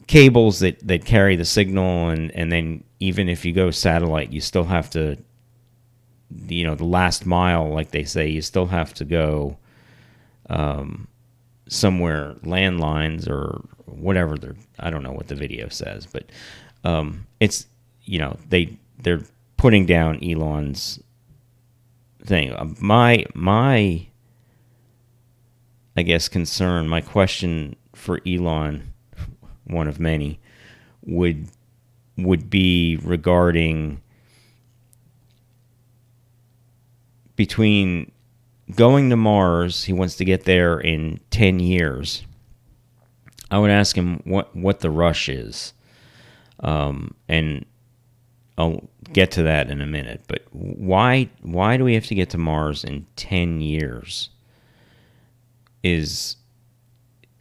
cables 0.07 0.61
that, 0.61 0.79
that 0.87 1.05
carry 1.05 1.37
the 1.37 1.45
signal 1.45 2.09
and, 2.09 2.31
and 2.33 2.51
then 2.51 2.85
even 3.01 3.29
if 3.29 3.45
you 3.45 3.53
go 3.53 3.71
satellite 3.71 4.33
you 4.33 4.41
still 4.41 4.65
have 4.65 4.91
to 4.91 5.17
you 6.49 6.65
know 6.65 6.75
the 6.75 6.85
last 6.85 7.27
mile 7.27 7.69
like 7.69 7.91
they 7.91 8.05
say 8.05 8.29
you 8.29 8.41
still 8.41 8.67
have 8.67 8.93
to 8.95 9.05
go 9.05 9.57
um, 10.51 11.07
somewhere 11.69 12.35
landlines 12.43 13.29
or 13.29 13.65
whatever 13.87 14.37
they're 14.37 14.57
I 14.79 14.91
don't 14.91 15.03
know 15.03 15.13
what 15.13 15.29
the 15.29 15.35
video 15.35 15.69
says 15.69 16.07
but 16.07 16.25
um, 16.85 17.27
it's 17.41 17.67
you 18.05 18.19
know 18.19 18.37
they 18.49 18.77
they're 18.99 19.23
putting 19.57 19.87
down 19.87 20.19
Elon's 20.25 21.01
thing. 22.25 22.53
Uh, 22.53 22.67
my 22.81 23.25
my 23.35 24.07
I 25.97 26.03
guess 26.03 26.29
concern 26.29 26.89
my 26.89 27.01
question 27.01 27.77
for 27.95 28.21
Elon 28.27 28.92
one 29.65 29.89
of 29.89 30.01
many, 30.01 30.39
would 31.03 31.49
would 32.17 32.51
be 32.51 32.99
regarding 33.03 34.01
between 37.37 38.13
going 38.75 39.11
to 39.11 39.17
Mars, 39.17 39.85
he 39.85 39.93
wants 39.93 40.17
to 40.17 40.25
get 40.25 40.45
there 40.45 40.79
in 40.79 41.21
10 41.31 41.61
years. 41.61 42.25
I 43.51 43.59
would 43.59 43.71
ask 43.71 43.97
him 43.97 44.21
what 44.25 44.55
what 44.57 44.81
the 44.81 44.91
rush 44.91 45.29
is. 45.29 45.75
Um, 46.61 47.15
and 47.29 47.67
I'll 48.57 48.89
get 49.13 49.33
to 49.33 49.43
that 49.43 49.71
in 49.71 49.81
a 49.81 49.87
minute, 49.87 50.23
but 50.27 50.45
why 50.53 51.29
why 51.43 51.77
do 51.77 51.85
we 51.85 51.95
have 51.95 52.07
to 52.07 52.15
get 52.15 52.31
to 52.31 52.39
Mars 52.39 52.85
in 52.85 53.07
10 53.17 53.61
years? 53.61 54.31
Is 55.83 56.37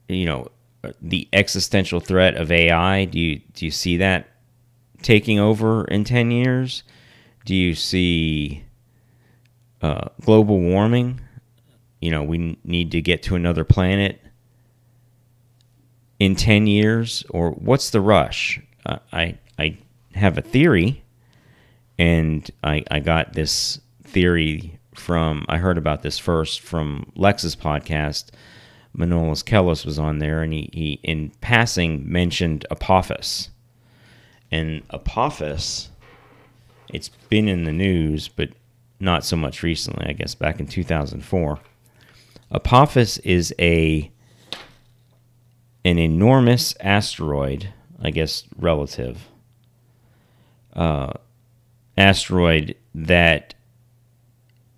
you 0.10 0.26
know, 0.26 0.48
the 1.02 1.28
existential 1.34 2.00
threat 2.00 2.36
of 2.36 2.52
AI? 2.52 3.06
Do 3.06 3.20
you 3.20 3.42
do 3.54 3.66
you 3.66 3.72
see 3.72 3.98
that 3.98 4.28
taking 5.02 5.40
over 5.40 5.86
in 5.86 6.04
ten 6.04 6.32
years? 6.32 6.84
Do 7.46 7.56
you 7.56 7.76
see 7.76 8.64
uh, 9.82 10.10
global 10.22 10.60
warming? 10.60 11.22
You 12.00 12.12
know, 12.12 12.24
we 12.24 12.58
need 12.64 12.92
to 12.92 13.02
get 13.02 13.24
to 13.24 13.36
another 13.36 13.64
planet 13.64 14.22
in 16.20 16.36
ten 16.36 16.68
years, 16.68 17.24
or 17.30 17.52
what's 17.52 17.90
the 17.92 18.02
rush? 18.02 18.60
I 18.86 19.38
I 19.60 19.78
have 20.16 20.38
a 20.38 20.42
theory, 20.42 21.04
and 22.00 22.50
I 22.64 22.84
I 22.90 23.00
got 23.00 23.34
this 23.34 23.80
theory 24.04 24.80
from 24.96 25.46
I 25.48 25.58
heard 25.58 25.78
about 25.78 26.02
this 26.02 26.18
first 26.20 26.60
from 26.60 27.12
Lex's 27.16 27.56
podcast 27.56 28.32
Manolis 28.96 29.44
Kellis 29.44 29.86
was 29.86 29.98
on 29.98 30.20
there, 30.20 30.42
and 30.42 30.54
he, 30.54 30.70
he 30.74 31.00
in 31.04 31.32
passing 31.42 32.10
mentioned 32.12 32.66
Apophis. 32.70 33.50
And 34.52 34.84
Apophis, 34.90 35.90
it's 36.90 37.10
been 37.30 37.48
in 37.48 37.64
the 37.64 37.72
news, 37.72 38.28
but 38.28 38.50
not 39.00 39.24
so 39.24 39.36
much 39.36 39.64
recently, 39.64 40.06
I 40.08 40.14
guess 40.14 40.36
back 40.36 40.60
in 40.60 40.68
2004. 40.68 41.60
Apophis 42.52 43.18
is 43.20 43.54
a 43.60 44.12
an 45.84 45.98
enormous 45.98 46.76
asteroid, 46.80 47.74
I 48.00 48.12
guess 48.12 48.44
relative, 48.56 49.30
uh, 50.74 51.14
asteroid 51.98 52.76
that 52.94 53.56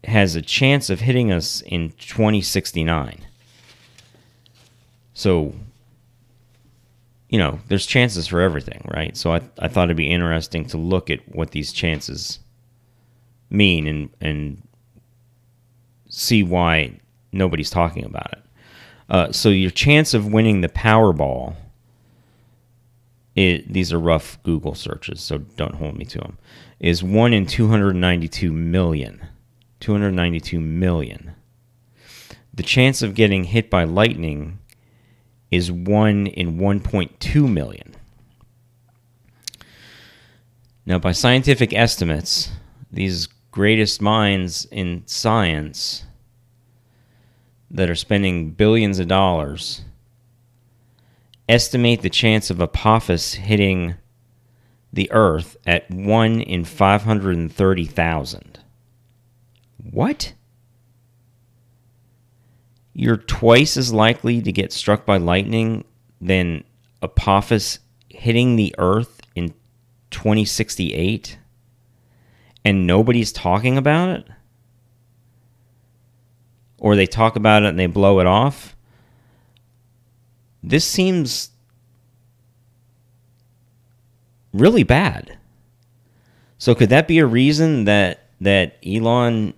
has 0.05 0.35
a 0.35 0.41
chance 0.41 0.89
of 0.89 1.01
hitting 1.01 1.31
us 1.31 1.61
in 1.61 1.91
2069. 1.99 3.25
So, 5.23 5.53
you 7.29 7.39
know, 7.39 7.61
there's 7.69 7.85
chances 7.85 8.27
for 8.27 8.41
everything, 8.41 8.85
right? 8.93 9.15
So 9.15 9.31
I, 9.31 9.39
I 9.57 9.69
thought 9.69 9.85
it'd 9.85 9.95
be 9.95 10.11
interesting 10.11 10.65
to 10.65 10.77
look 10.77 11.09
at 11.09 11.21
what 11.33 11.51
these 11.51 11.71
chances 11.71 12.39
mean 13.49 13.87
and, 13.87 14.09
and 14.19 14.61
see 16.09 16.43
why 16.43 16.99
nobody's 17.31 17.69
talking 17.69 18.03
about 18.03 18.33
it. 18.33 18.43
Uh, 19.09 19.31
so 19.31 19.47
your 19.47 19.71
chance 19.71 20.13
of 20.13 20.33
winning 20.33 20.59
the 20.59 20.67
Powerball, 20.67 21.55
it, 23.33 23.71
these 23.71 23.93
are 23.93 23.99
rough 23.99 24.43
Google 24.43 24.75
searches, 24.75 25.21
so 25.21 25.37
don't 25.37 25.75
hold 25.75 25.97
me 25.97 26.03
to 26.03 26.17
them, 26.17 26.37
is 26.81 27.01
1 27.01 27.31
in 27.31 27.45
292 27.45 28.51
million. 28.51 29.25
292 29.79 30.59
million. 30.59 31.31
The 32.53 32.63
chance 32.63 33.01
of 33.01 33.15
getting 33.15 33.45
hit 33.45 33.69
by 33.69 33.85
lightning 33.85 34.59
is 35.53 35.71
1 35.71 36.27
in 36.27 36.57
1.2 36.57 37.51
million. 37.51 37.95
Now, 40.85 40.99
by 40.99 41.11
scientific 41.11 41.73
estimates, 41.73 42.51
these 42.91 43.27
greatest 43.51 44.01
minds 44.01 44.65
in 44.71 45.03
science 45.05 46.05
that 47.69 47.89
are 47.89 47.95
spending 47.95 48.51
billions 48.51 48.99
of 48.99 49.07
dollars 49.07 49.81
estimate 51.47 52.01
the 52.01 52.09
chance 52.09 52.49
of 52.49 52.59
Apophis 52.59 53.35
hitting 53.35 53.95
the 54.91 55.11
Earth 55.11 55.55
at 55.65 55.89
1 55.89 56.41
in 56.41 56.65
530,000. 56.65 58.59
What? 59.77 60.33
You're 62.93 63.17
twice 63.17 63.75
as 63.75 63.91
likely 63.91 64.41
to 64.41 64.51
get 64.51 64.71
struck 64.71 65.05
by 65.05 65.17
lightning 65.17 65.83
than 66.21 66.63
Apophis 67.01 67.79
hitting 68.09 68.55
the 68.55 68.73
Earth 68.77 69.21
in 69.35 69.53
2068? 70.11 71.39
And 72.63 72.87
nobody's 72.87 73.31
talking 73.31 73.77
about 73.77 74.09
it? 74.09 74.27
Or 76.77 76.95
they 76.95 77.07
talk 77.07 77.35
about 77.35 77.63
it 77.63 77.69
and 77.69 77.79
they 77.79 77.87
blow 77.87 78.19
it 78.19 78.27
off? 78.27 78.75
This 80.61 80.85
seems 80.85 81.49
really 84.53 84.83
bad. 84.83 85.37
So 86.57 86.75
could 86.75 86.89
that 86.89 87.07
be 87.07 87.19
a 87.19 87.25
reason 87.25 87.85
that 87.85 88.29
that 88.39 88.77
Elon 88.85 89.53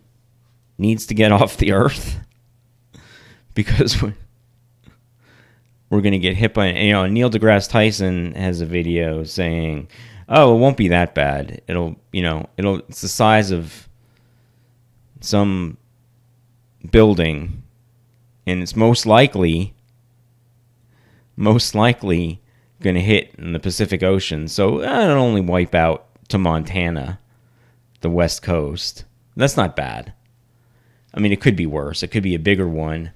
needs 0.78 1.06
to 1.08 1.14
get 1.14 1.32
off 1.32 1.58
the 1.58 1.74
earth 1.74 2.20
because 3.56 4.00
we're, 4.02 4.14
we're 5.90 6.02
going 6.02 6.12
to 6.12 6.20
get 6.20 6.36
hit 6.36 6.54
by 6.54 6.72
you 6.72 6.94
know 6.94 7.08
Neil 7.08 7.32
deGrasse 7.32 7.70
Tyson 7.70 8.34
has 8.36 8.62
a 8.62 8.66
video 8.66 9.24
saying 9.24 9.88
oh 10.30 10.56
it 10.56 10.60
won't 10.60 10.78
be 10.78 10.90
that 10.90 11.16
bad. 11.16 11.62
It'll 11.68 11.96
you 12.14 12.22
know 12.22 12.48
it'll 12.58 12.78
it's 12.90 13.02
the 13.02 13.08
size 13.08 13.50
of 13.50 13.90
some 15.22 15.78
building 16.92 17.64
and 18.46 18.62
it's 18.62 18.76
most 18.76 19.08
likely 19.08 19.74
most 21.36 21.74
likely 21.74 22.42
going 22.82 22.96
to 22.96 23.02
hit 23.02 23.34
in 23.38 23.54
the 23.54 23.60
Pacific 23.60 24.04
Ocean. 24.04 24.48
So 24.48 24.82
uh, 24.82 25.04
it'll 25.04 25.24
only 25.24 25.42
wipe 25.42 25.74
out 25.74 26.08
to 26.30 26.38
Montana 26.38 27.20
the 28.02 28.10
west 28.10 28.42
coast. 28.42 29.06
That's 29.36 29.58
not 29.58 29.76
bad. 29.76 30.14
I 31.14 31.20
mean, 31.20 31.32
it 31.32 31.42
could 31.42 31.56
be 31.56 31.66
worse. 31.66 32.04
It 32.04 32.10
could 32.10 32.24
be 32.24 32.36
a 32.36 32.40
bigger 32.40 32.68
one 32.68 33.12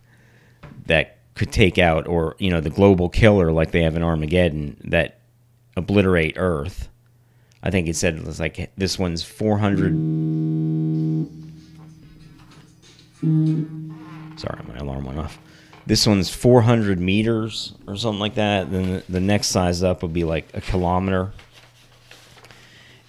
that 0.89 1.17
could 1.35 1.51
take 1.51 1.77
out, 1.77 2.07
or 2.07 2.35
you 2.37 2.49
know, 2.49 2.59
the 2.59 2.69
global 2.69 3.09
killer 3.09 3.51
like 3.51 3.71
they 3.71 3.81
have 3.83 3.95
in 3.95 4.03
Armageddon 4.03 4.77
that 4.83 5.19
obliterate 5.77 6.33
Earth. 6.37 6.89
I 7.63 7.71
think 7.71 7.87
it 7.87 7.95
said 7.95 8.15
it 8.15 8.25
was 8.25 8.39
like 8.39 8.71
this 8.75 8.99
one's 8.99 9.23
400. 9.23 9.91
Sorry, 14.39 14.63
my 14.67 14.75
alarm 14.77 15.05
went 15.05 15.19
off. 15.19 15.39
This 15.85 16.05
one's 16.05 16.29
400 16.29 16.99
meters 16.99 17.73
or 17.87 17.95
something 17.95 18.19
like 18.19 18.35
that. 18.35 18.71
Then 18.71 19.01
the 19.09 19.19
next 19.19 19.47
size 19.47 19.81
up 19.81 20.03
would 20.03 20.13
be 20.13 20.23
like 20.23 20.49
a 20.53 20.61
kilometer. 20.61 21.31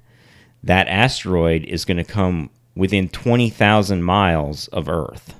that 0.64 0.88
asteroid 0.88 1.62
is 1.62 1.84
going 1.84 1.98
to 1.98 2.04
come 2.04 2.50
within 2.74 3.08
20,000 3.08 4.02
miles 4.02 4.66
of 4.68 4.88
Earth. 4.88 5.36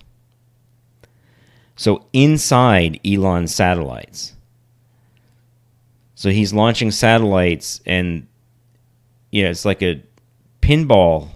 So 1.74 2.06
inside 2.12 3.00
Elon's 3.04 3.52
satellites. 3.52 4.34
So 6.14 6.30
he's 6.30 6.52
launching 6.52 6.92
satellites, 6.92 7.80
and 7.84 8.28
you 9.32 9.42
know, 9.42 9.50
it's 9.50 9.64
like 9.64 9.82
a 9.82 10.00
pinball 10.62 11.30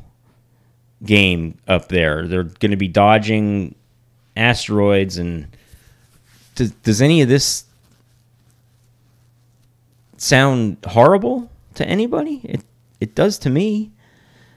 game 1.02 1.58
up 1.66 1.88
there. 1.88 2.28
They're 2.28 2.44
going 2.44 2.70
to 2.70 2.76
be 2.76 2.86
dodging 2.86 3.74
asteroids, 4.36 5.18
and 5.18 5.48
does, 6.54 6.70
does 6.70 7.02
any 7.02 7.20
of 7.20 7.28
this 7.28 7.64
sound 10.20 10.76
horrible 10.86 11.50
to 11.74 11.86
anybody? 11.86 12.40
It 12.44 12.64
it 13.00 13.14
does 13.14 13.38
to 13.38 13.50
me. 13.50 13.92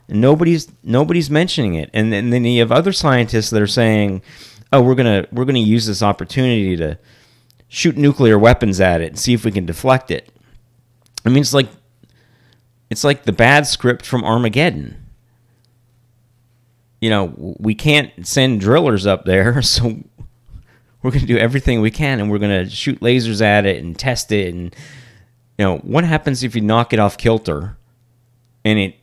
And 0.08 0.20
nobody's 0.20 0.72
nobody's 0.84 1.30
mentioning 1.30 1.76
it. 1.76 1.90
And, 1.94 2.14
and 2.14 2.32
then 2.32 2.44
you 2.44 2.60
have 2.60 2.72
other 2.72 2.92
scientists 2.92 3.50
that 3.52 3.62
are 3.62 3.68
saying, 3.68 4.22
"Oh, 4.72 4.82
we're 4.82 4.96
gonna 4.96 5.26
we're 5.32 5.46
gonna 5.46 5.60
use 5.60 5.86
this 5.86 6.04
opportunity 6.04 6.76
to 6.76 7.00
shoot 7.70 7.98
nuclear 7.98 8.38
weapons 8.38 8.80
at 8.82 9.02
it 9.02 9.08
and 9.08 9.20
see 9.20 9.34
if 9.34 9.46
we 9.46 9.52
can 9.52 9.66
deflect 9.66 10.12
it." 10.12 10.30
I 11.26 11.30
mean, 11.30 11.40
it's 11.40 11.54
like 11.54 11.70
it's 12.90 13.04
like 13.04 13.24
the 13.24 13.32
bad 13.32 13.66
script 13.66 14.06
from 14.06 14.24
Armageddon. 14.24 14.98
You 17.00 17.10
know, 17.10 17.34
we 17.38 17.76
can't 17.76 18.12
send 18.26 18.62
drillers 18.62 19.06
up 19.06 19.26
there, 19.26 19.62
so 19.64 20.04
we're 21.02 21.12
going 21.12 21.22
to 21.22 21.28
do 21.28 21.38
everything 21.38 21.82
we 21.82 21.92
can 21.92 22.22
and 22.22 22.32
we're 22.32 22.40
going 22.40 22.64
to 22.66 22.70
shoot 22.70 23.02
lasers 23.02 23.42
at 23.42 23.66
it 23.66 23.84
and 23.84 24.00
test 24.00 24.32
it 24.32 24.54
and 24.54 24.74
you 25.58 25.66
know, 25.66 25.78
what 25.78 26.04
happens 26.04 26.44
if 26.44 26.56
you 26.56 26.62
knock 26.62 26.94
it 26.94 27.00
off 27.00 27.18
kilter 27.18 27.78
and 28.66 28.80
it, 28.80 28.96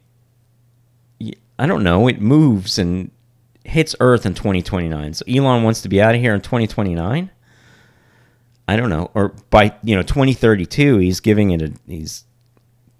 I 1.58 1.66
don't 1.66 1.82
know, 1.82 2.08
it 2.08 2.20
moves 2.20 2.78
and 2.78 3.10
hits 3.64 3.94
Earth 4.00 4.26
in 4.26 4.34
2029. 4.34 5.14
So 5.14 5.24
Elon 5.28 5.62
wants 5.62 5.82
to 5.82 5.88
be 5.88 6.00
out 6.00 6.14
of 6.14 6.20
here 6.20 6.34
in 6.34 6.40
2029. 6.40 7.30
I 8.68 8.76
don't 8.76 8.90
know, 8.90 9.10
or 9.14 9.34
by 9.50 9.74
you 9.82 9.96
know 9.96 10.02
2032, 10.02 10.98
he's 10.98 11.18
giving 11.18 11.50
it 11.50 11.60
a 11.60 11.72
he's 11.88 12.24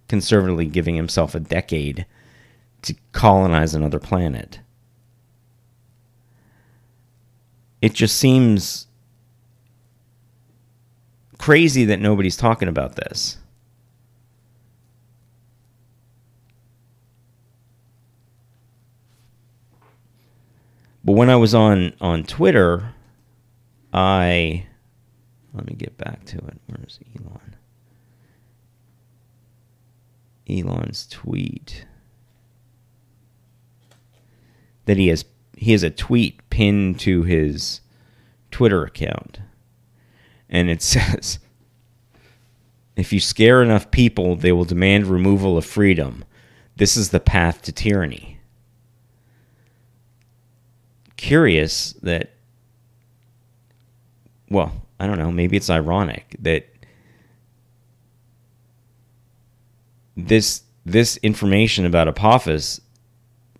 conservatively 0.08 0.66
giving 0.66 0.96
himself 0.96 1.36
a 1.36 1.40
decade 1.40 2.06
to 2.82 2.96
colonize 3.12 3.72
another 3.72 4.00
planet. 4.00 4.58
it 7.82 7.94
just 7.94 8.16
seems 8.16 8.86
crazy 11.38 11.84
that 11.86 12.00
nobody's 12.00 12.36
talking 12.36 12.68
about 12.68 12.96
this. 12.96 13.38
But 21.04 21.12
when 21.12 21.30
I 21.30 21.36
was 21.36 21.54
on 21.54 21.94
on 22.00 22.24
Twitter, 22.24 22.94
I 23.92 24.66
let 25.52 25.66
me 25.66 25.74
get 25.74 25.96
back 25.96 26.24
to 26.26 26.38
it. 26.38 26.60
Where's 26.66 27.00
Elon? 27.16 27.56
Elon's 30.48 31.06
tweet 31.06 31.86
that 34.86 34.96
he 34.96 35.08
has 35.08 35.24
he 35.56 35.72
has 35.72 35.82
a 35.82 35.90
tweet 35.90 36.48
pinned 36.50 36.98
to 37.00 37.22
his 37.22 37.80
Twitter 38.50 38.84
account. 38.84 39.40
And 40.48 40.68
it 40.68 40.82
says 40.82 41.38
if 42.96 43.12
you 43.12 43.20
scare 43.20 43.62
enough 43.62 43.90
people, 43.90 44.36
they 44.36 44.52
will 44.52 44.64
demand 44.64 45.06
removal 45.06 45.56
of 45.56 45.64
freedom. 45.64 46.24
This 46.76 46.96
is 46.96 47.10
the 47.10 47.20
path 47.20 47.62
to 47.62 47.72
tyranny. 47.72 48.39
Curious 51.30 51.92
that 52.02 52.32
well, 54.48 54.72
I 54.98 55.06
don't 55.06 55.16
know, 55.16 55.30
maybe 55.30 55.56
it's 55.56 55.70
ironic 55.70 56.34
that 56.40 56.66
this 60.16 60.62
this 60.84 61.18
information 61.18 61.86
about 61.86 62.08
Apophis 62.08 62.80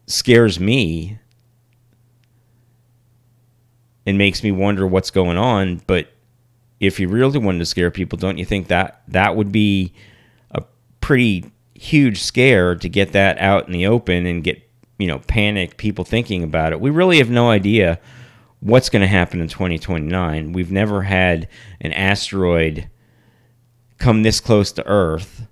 scares 0.09 0.59
me 0.59 1.21
and 4.05 4.19
makes 4.19 4.43
me 4.43 4.51
wonder 4.51 4.85
what's 4.85 5.13
going 5.13 5.39
on. 5.39 5.81
But 5.87 6.09
if 6.81 6.99
you 6.99 7.07
really 7.07 7.39
wanted 7.39 7.61
to 7.61 7.67
scare 7.67 7.93
people, 7.93 8.19
don't 8.19 8.39
you 8.39 8.45
think 8.45 8.67
that 8.67 9.03
that 9.07 9.37
would 9.37 9.53
be 9.53 9.95
a 10.51 10.65
pretty 11.01 11.53
huge 11.77 12.21
scare 12.21 12.75
to 12.75 12.89
get 12.89 13.13
that 13.13 13.39
out 13.39 13.69
in 13.69 13.73
the 13.73 13.87
open 13.87 14.27
and 14.27 14.43
get 14.43 14.61
you 15.01 15.07
know 15.07 15.19
panic 15.21 15.77
people 15.77 16.05
thinking 16.05 16.43
about 16.43 16.73
it? 16.73 16.81
We 16.81 16.91
really 16.91 17.19
have 17.19 17.31
no 17.31 17.51
idea 17.51 17.99
what's 18.61 18.91
going 18.91 19.03
to 19.03 19.09
happen 19.09 19.41
in 19.41 19.49
2029. 19.49 20.53
We've 20.53 20.71
never 20.71 21.03
had 21.03 21.49
an 21.81 21.93
asteroid 21.93 22.89
come 23.99 24.23
this 24.23 24.41
close 24.41 24.73
to 24.73 24.87
Earth. 24.87 25.47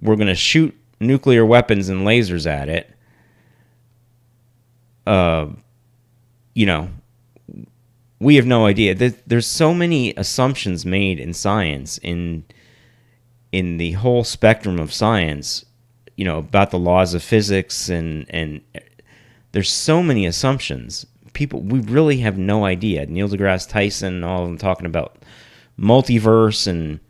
We're 0.00 0.16
going 0.16 0.28
to 0.28 0.34
shoot 0.34 0.76
nuclear 1.00 1.44
weapons 1.44 1.88
and 1.88 2.06
lasers 2.06 2.46
at 2.46 2.68
it. 2.68 2.90
Uh, 5.06 5.48
you 6.54 6.66
know, 6.66 6.90
we 8.20 8.36
have 8.36 8.46
no 8.46 8.66
idea. 8.66 8.94
There's 8.94 9.46
so 9.46 9.74
many 9.74 10.14
assumptions 10.16 10.86
made 10.86 11.18
in 11.18 11.34
science, 11.34 11.98
in 11.98 12.44
in 13.50 13.76
the 13.76 13.92
whole 13.92 14.24
spectrum 14.24 14.78
of 14.78 14.92
science, 14.92 15.64
you 16.16 16.24
know, 16.24 16.38
about 16.38 16.70
the 16.70 16.78
laws 16.78 17.14
of 17.14 17.22
physics, 17.22 17.88
and 17.88 18.26
and 18.30 18.60
there's 19.52 19.70
so 19.70 20.02
many 20.02 20.26
assumptions. 20.26 21.06
People, 21.32 21.60
we 21.60 21.80
really 21.80 22.18
have 22.18 22.36
no 22.36 22.64
idea. 22.64 23.06
Neil 23.06 23.28
deGrasse 23.28 23.68
Tyson, 23.68 24.24
all 24.24 24.42
of 24.42 24.48
them 24.48 24.58
talking 24.58 24.86
about 24.86 25.16
multiverse, 25.78 26.66
and 26.66 27.00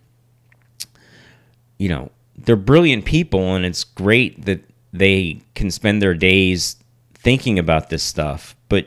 you 1.79 1.89
know, 1.89 2.11
they're 2.37 2.57
brilliant 2.57 3.05
people, 3.05 3.55
and 3.55 3.65
it's 3.65 3.85
great 3.85 4.45
that 4.45 4.63
they 4.93 5.41
can 5.55 5.71
spend 5.71 6.03
their 6.03 6.15
days 6.15 6.77
thinking 7.15 7.59
about 7.59 7.89
this 7.89 8.03
stuff, 8.03 8.57
but 8.69 8.87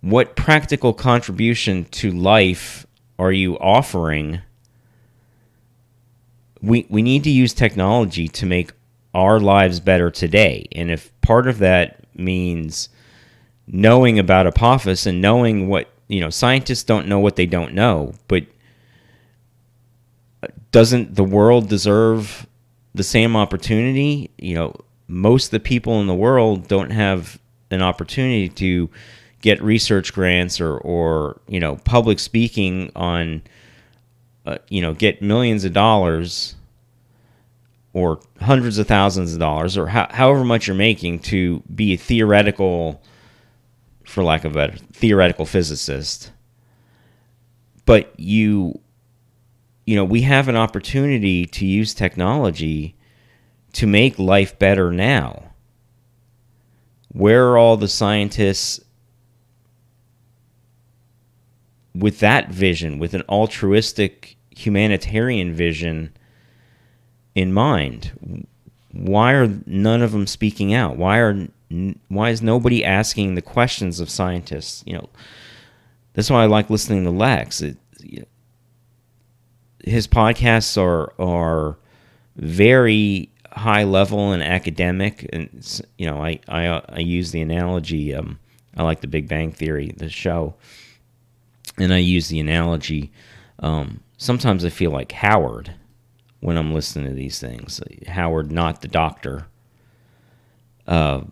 what 0.00 0.36
practical 0.36 0.92
contribution 0.92 1.84
to 1.86 2.10
life 2.10 2.86
are 3.18 3.32
you 3.32 3.58
offering? 3.58 4.40
We, 6.60 6.86
we 6.88 7.02
need 7.02 7.24
to 7.24 7.30
use 7.30 7.54
technology 7.54 8.28
to 8.28 8.46
make 8.46 8.72
our 9.14 9.40
lives 9.40 9.80
better 9.80 10.10
today. 10.10 10.66
And 10.72 10.90
if 10.90 11.10
part 11.22 11.48
of 11.48 11.58
that 11.58 12.03
means 12.18 12.88
knowing 13.66 14.18
about 14.18 14.46
Apophis 14.46 15.06
and 15.06 15.20
knowing 15.20 15.68
what, 15.68 15.88
you 16.08 16.20
know, 16.20 16.30
scientists 16.30 16.82
don't 16.82 17.08
know 17.08 17.18
what 17.18 17.36
they 17.36 17.46
don't 17.46 17.74
know, 17.74 18.14
but 18.28 18.44
doesn't 20.70 21.14
the 21.14 21.24
world 21.24 21.68
deserve 21.68 22.46
the 22.94 23.02
same 23.02 23.36
opportunity? 23.36 24.30
You 24.38 24.54
know, 24.54 24.76
most 25.08 25.46
of 25.46 25.50
the 25.52 25.60
people 25.60 26.00
in 26.00 26.06
the 26.06 26.14
world 26.14 26.68
don't 26.68 26.90
have 26.90 27.38
an 27.70 27.82
opportunity 27.82 28.48
to 28.48 28.90
get 29.40 29.62
research 29.62 30.12
grants 30.14 30.60
or 30.60 30.78
or 30.78 31.40
you 31.48 31.60
know 31.60 31.76
public 31.84 32.18
speaking 32.18 32.90
on 32.96 33.42
uh, 34.46 34.56
you 34.68 34.80
know 34.80 34.94
get 34.94 35.20
millions 35.20 35.64
of 35.64 35.72
dollars 35.72 36.54
or 37.94 38.20
hundreds 38.40 38.76
of 38.76 38.86
thousands 38.86 39.32
of 39.32 39.38
dollars 39.38 39.78
or 39.78 39.86
ho- 39.86 40.08
however 40.10 40.44
much 40.44 40.66
you're 40.66 40.76
making 40.76 41.20
to 41.20 41.62
be 41.74 41.94
a 41.94 41.96
theoretical 41.96 43.00
for 44.04 44.22
lack 44.22 44.44
of 44.44 44.52
a 44.52 44.54
better 44.54 44.76
theoretical 44.92 45.46
physicist. 45.46 46.32
But 47.86 48.12
you 48.18 48.80
you 49.86 49.96
know 49.96 50.04
we 50.04 50.22
have 50.22 50.48
an 50.48 50.56
opportunity 50.56 51.46
to 51.46 51.64
use 51.64 51.94
technology 51.94 52.96
to 53.72 53.86
make 53.86 54.18
life 54.18 54.58
better 54.58 54.92
now. 54.92 55.50
Where 57.08 57.48
are 57.48 57.58
all 57.58 57.76
the 57.76 57.88
scientists 57.88 58.80
with 61.94 62.18
that 62.18 62.50
vision, 62.50 62.98
with 62.98 63.14
an 63.14 63.22
altruistic 63.28 64.36
humanitarian 64.50 65.54
vision 65.54 66.12
in 67.34 67.52
mind, 67.52 68.46
why 68.92 69.32
are 69.32 69.48
none 69.66 70.02
of 70.02 70.12
them 70.12 70.26
speaking 70.26 70.72
out? 70.72 70.96
Why 70.96 71.18
are 71.18 71.48
why 72.08 72.30
is 72.30 72.40
nobody 72.40 72.84
asking 72.84 73.34
the 73.34 73.42
questions 73.42 73.98
of 73.98 74.08
scientists? 74.08 74.84
You 74.86 74.94
know, 74.94 75.08
that's 76.12 76.30
why 76.30 76.42
I 76.42 76.46
like 76.46 76.70
listening 76.70 77.04
to 77.04 77.10
Lex. 77.10 77.60
It, 77.60 77.76
his 79.82 80.06
podcasts 80.06 80.80
are 80.80 81.12
are 81.18 81.76
very 82.36 83.30
high 83.52 83.84
level 83.84 84.32
and 84.32 84.42
academic, 84.42 85.28
and 85.32 85.82
you 85.98 86.06
know, 86.06 86.22
I 86.22 86.40
I, 86.48 86.82
I 86.88 86.98
use 87.00 87.32
the 87.32 87.40
analogy. 87.40 88.14
Um, 88.14 88.38
I 88.76 88.82
like 88.82 89.00
the 89.00 89.06
Big 89.06 89.28
Bang 89.28 89.52
Theory, 89.52 89.92
the 89.96 90.08
show 90.08 90.54
and 91.78 91.92
I 91.92 91.98
use 91.98 92.28
the 92.28 92.40
analogy. 92.40 93.10
Um, 93.58 94.00
sometimes 94.16 94.64
I 94.64 94.68
feel 94.68 94.90
like 94.90 95.12
Howard 95.12 95.74
when 96.44 96.56
I'm 96.56 96.74
listening 96.74 97.06
to 97.06 97.14
these 97.14 97.38
things. 97.38 97.80
Howard, 98.06 98.52
not 98.52 98.82
the 98.82 98.88
doctor. 98.88 99.46
Uh, 100.86 101.22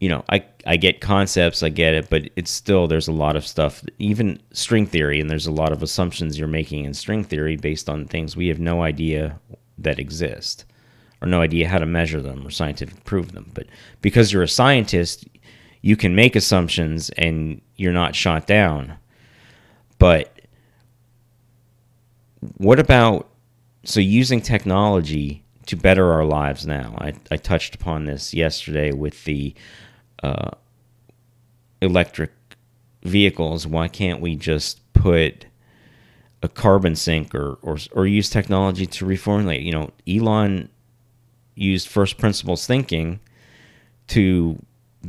you 0.00 0.08
know, 0.08 0.24
I 0.28 0.44
I 0.66 0.76
get 0.76 1.00
concepts, 1.00 1.62
I 1.62 1.68
get 1.68 1.94
it, 1.94 2.08
but 2.10 2.30
it's 2.36 2.50
still 2.50 2.86
there's 2.86 3.08
a 3.08 3.12
lot 3.12 3.36
of 3.36 3.46
stuff, 3.46 3.82
even 3.98 4.40
string 4.52 4.86
theory, 4.86 5.20
and 5.20 5.28
there's 5.30 5.46
a 5.46 5.52
lot 5.52 5.72
of 5.72 5.82
assumptions 5.82 6.38
you're 6.38 6.48
making 6.48 6.84
in 6.84 6.94
string 6.94 7.24
theory 7.24 7.56
based 7.56 7.88
on 7.88 8.06
things 8.06 8.36
we 8.36 8.48
have 8.48 8.60
no 8.60 8.82
idea 8.82 9.38
that 9.78 9.98
exist, 9.98 10.64
or 11.20 11.28
no 11.28 11.40
idea 11.40 11.68
how 11.68 11.78
to 11.78 11.86
measure 11.86 12.20
them 12.20 12.46
or 12.46 12.50
scientifically 12.50 13.02
prove 13.04 13.32
them. 13.32 13.50
But 13.54 13.66
because 14.00 14.32
you're 14.32 14.42
a 14.42 14.48
scientist, 14.48 15.26
you 15.82 15.96
can 15.96 16.14
make 16.14 16.36
assumptions 16.36 17.10
and 17.10 17.60
you're 17.76 17.92
not 17.92 18.14
shot 18.14 18.46
down 18.46 18.96
but 19.98 20.40
what 22.58 22.78
about 22.78 23.28
so 23.86 24.00
using 24.00 24.40
technology 24.40 25.44
to 25.66 25.76
better 25.76 26.12
our 26.12 26.24
lives 26.24 26.66
now? 26.66 26.94
I, 26.98 27.14
I 27.30 27.36
touched 27.36 27.74
upon 27.74 28.04
this 28.04 28.34
yesterday 28.34 28.92
with 28.92 29.24
the 29.24 29.54
uh, 30.22 30.50
electric 31.80 32.32
vehicles. 33.02 33.66
Why 33.66 33.88
can't 33.88 34.20
we 34.20 34.36
just 34.36 34.80
put 34.92 35.46
a 36.42 36.48
carbon 36.48 36.94
sink 36.94 37.34
or, 37.34 37.58
or, 37.62 37.78
or 37.92 38.06
use 38.06 38.28
technology 38.28 38.86
to 38.86 39.06
reformulate? 39.06 39.64
You 39.64 39.72
know, 39.72 39.90
Elon 40.06 40.68
used 41.54 41.88
first 41.88 42.18
principles 42.18 42.66
thinking 42.66 43.20
to 44.08 44.62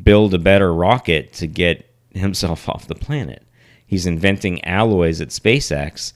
build 0.03 0.33
a 0.33 0.39
better 0.39 0.73
rocket 0.73 1.33
to 1.33 1.47
get 1.47 1.93
himself 2.13 2.69
off 2.69 2.87
the 2.87 2.95
planet 2.95 3.43
he's 3.87 4.05
inventing 4.05 4.63
alloys 4.65 5.19
at 5.21 5.29
SpaceX 5.29 6.13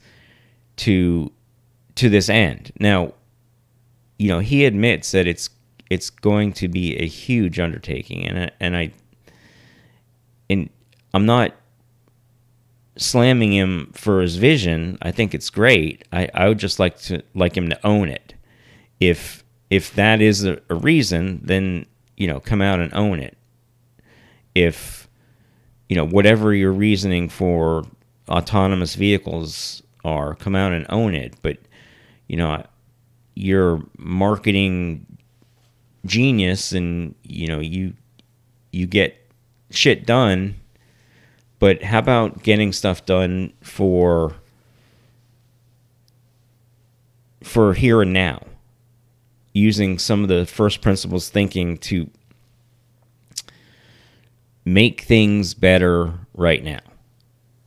to 0.76 1.32
to 1.96 2.08
this 2.08 2.28
end. 2.28 2.72
Now, 2.78 3.14
you 4.18 4.28
know, 4.28 4.38
he 4.38 4.64
admits 4.64 5.12
that 5.12 5.26
it's 5.26 5.50
it's 5.90 6.10
going 6.10 6.52
to 6.54 6.68
be 6.68 6.96
a 6.96 7.06
huge 7.06 7.58
undertaking, 7.58 8.26
and 8.26 8.50
and 8.60 8.76
I 8.76 8.92
and 10.48 10.70
I'm 11.14 11.26
not 11.26 11.54
slamming 12.96 13.52
him 13.52 13.90
for 13.94 14.20
his 14.20 14.36
vision. 14.36 14.98
I 15.02 15.10
think 15.10 15.34
it's 15.34 15.50
great. 15.50 16.04
I, 16.12 16.28
I 16.34 16.48
would 16.48 16.58
just 16.58 16.78
like 16.78 16.98
to 17.02 17.22
like 17.34 17.56
him 17.56 17.68
to 17.70 17.86
own 17.86 18.08
it. 18.08 18.34
If 19.00 19.44
if 19.70 19.94
that 19.94 20.20
is 20.20 20.44
a, 20.44 20.60
a 20.68 20.74
reason, 20.74 21.40
then 21.42 21.86
you 22.16 22.26
know, 22.26 22.40
come 22.40 22.62
out 22.62 22.80
and 22.80 22.92
own 22.94 23.18
it. 23.18 23.36
If 24.54 25.08
you 25.88 25.96
know, 25.96 26.06
whatever 26.06 26.54
your 26.54 26.72
reasoning 26.72 27.28
for 27.28 27.84
autonomous 28.28 28.94
vehicles 28.94 29.82
are, 30.04 30.34
come 30.34 30.54
out 30.54 30.72
and 30.72 30.86
own 30.88 31.14
it. 31.14 31.34
But, 31.42 31.58
you 32.32 32.38
know, 32.38 32.64
you're 33.34 33.82
marketing 33.98 35.06
genius 36.06 36.72
and, 36.72 37.14
you 37.24 37.46
know, 37.46 37.60
you 37.60 37.92
you 38.72 38.86
get 38.86 39.30
shit 39.68 40.06
done. 40.06 40.54
But 41.58 41.82
how 41.82 41.98
about 41.98 42.42
getting 42.42 42.72
stuff 42.72 43.04
done 43.04 43.52
for 43.60 44.34
for 47.42 47.74
here 47.74 48.00
and 48.00 48.14
now? 48.14 48.40
Using 49.52 49.98
some 49.98 50.22
of 50.22 50.30
the 50.30 50.46
first 50.46 50.80
principles 50.80 51.28
thinking 51.28 51.76
to 51.78 52.08
make 54.64 55.02
things 55.02 55.52
better 55.52 56.14
right 56.32 56.64
now 56.64 56.80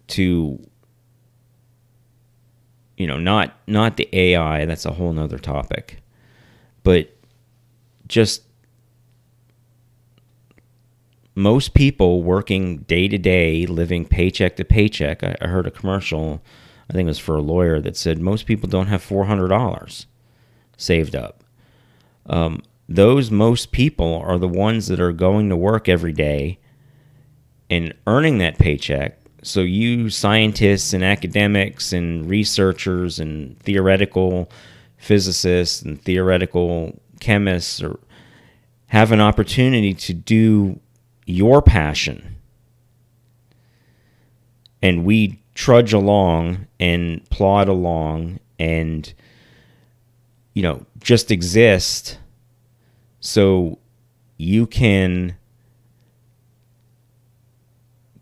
to 0.08 0.60
you 2.98 3.08
know 3.08 3.18
not 3.18 3.58
not 3.68 3.98
the 3.98 4.10
ai 4.14 4.66
that's 4.66 4.86
a 4.86 4.94
whole 4.94 5.14
nother 5.14 5.40
topic 5.40 5.98
but 6.84 7.16
just 8.08 8.44
most 11.34 11.74
people 11.74 12.24
working 12.24 12.78
day 12.80 13.08
to 13.08 13.18
day 13.18 13.66
living 13.66 14.06
paycheck 14.06 14.56
to 14.56 14.64
paycheck 14.64 15.24
I, 15.24 15.36
I 15.42 15.48
heard 15.48 15.68
a 15.68 15.72
commercial 15.72 16.42
i 16.90 16.94
think 16.94 17.08
it 17.08 17.10
was 17.10 17.20
for 17.20 17.36
a 17.36 17.42
lawyer 17.42 17.82
that 17.82 17.98
said 17.98 18.20
most 18.20 18.46
people 18.46 18.70
don't 18.70 18.88
have 18.88 19.04
$400 19.04 20.06
saved 20.78 21.16
up 21.16 21.44
um, 22.28 22.62
those 22.88 23.32
most 23.32 23.72
people 23.72 24.22
are 24.26 24.38
the 24.38 24.48
ones 24.48 24.88
that 24.88 25.00
are 25.00 25.12
going 25.12 25.50
to 25.50 25.56
work 25.56 25.90
every 25.90 26.14
day 26.14 26.60
and 27.70 27.94
earning 28.06 28.38
that 28.40 28.58
paycheck. 28.58 29.20
So 29.46 29.62
you 29.62 30.10
scientists 30.10 30.94
and 30.94 31.04
academics 31.04 31.94
and 31.94 32.28
researchers 32.28 33.20
and 33.20 33.60
theoretical 33.60 34.50
physicists 34.98 35.84
and 35.84 36.02
theoretical 36.02 37.00
chemists 37.20 37.82
or 37.82 38.00
have 38.88 39.12
an 39.12 39.22
opportunity 39.22 39.94
to 39.94 40.14
do 40.14 40.80
your 41.28 41.62
passion. 41.62 42.38
And 44.82 45.06
we 45.06 45.42
trudge 45.54 45.94
along 45.94 46.66
and 46.80 47.28
plod 47.30 47.68
along 47.68 48.40
and 48.60 49.14
you 50.54 50.64
know 50.64 50.86
just 51.00 51.32
exist 51.32 52.18
so 53.20 53.78
you 54.38 54.68
can 54.68 55.38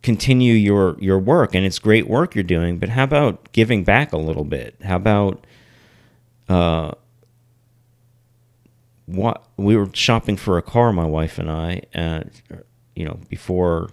continue 0.04 0.54
your 0.54 0.98
your 1.00 1.18
work 1.18 1.56
and 1.56 1.66
it's 1.66 1.80
great 1.80 2.08
work 2.08 2.36
you're 2.36 2.44
doing 2.44 2.78
but 2.78 2.90
how 2.90 3.06
about 3.06 3.52
giving 3.54 3.84
back 3.84 4.12
a 4.12 4.18
little 4.18 4.44
bit? 4.44 4.76
How 4.84 4.98
about 4.98 5.46
uh 6.50 6.92
what 9.06 9.48
we 9.58 9.76
were 9.76 9.90
shopping 9.94 10.36
for 10.38 10.58
a 10.58 10.62
car 10.62 10.92
my 10.92 11.06
wife 11.06 11.40
and 11.40 11.50
I 11.50 11.82
uh, 11.96 12.24
you 12.96 13.06
know 13.06 13.20
before 13.30 13.90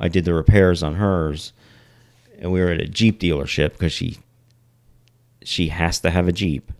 I 0.00 0.08
did 0.08 0.24
the 0.24 0.34
repairs 0.34 0.82
on 0.82 0.94
hers 0.94 1.52
and 2.38 2.50
we 2.50 2.60
were 2.60 2.70
at 2.70 2.80
a 2.80 2.88
Jeep 2.88 3.20
dealership 3.20 3.72
because 3.72 3.92
she 3.92 4.18
she 5.44 5.68
has 5.68 6.00
to 6.00 6.10
have 6.10 6.28
a 6.28 6.32
Jeep. 6.32 6.72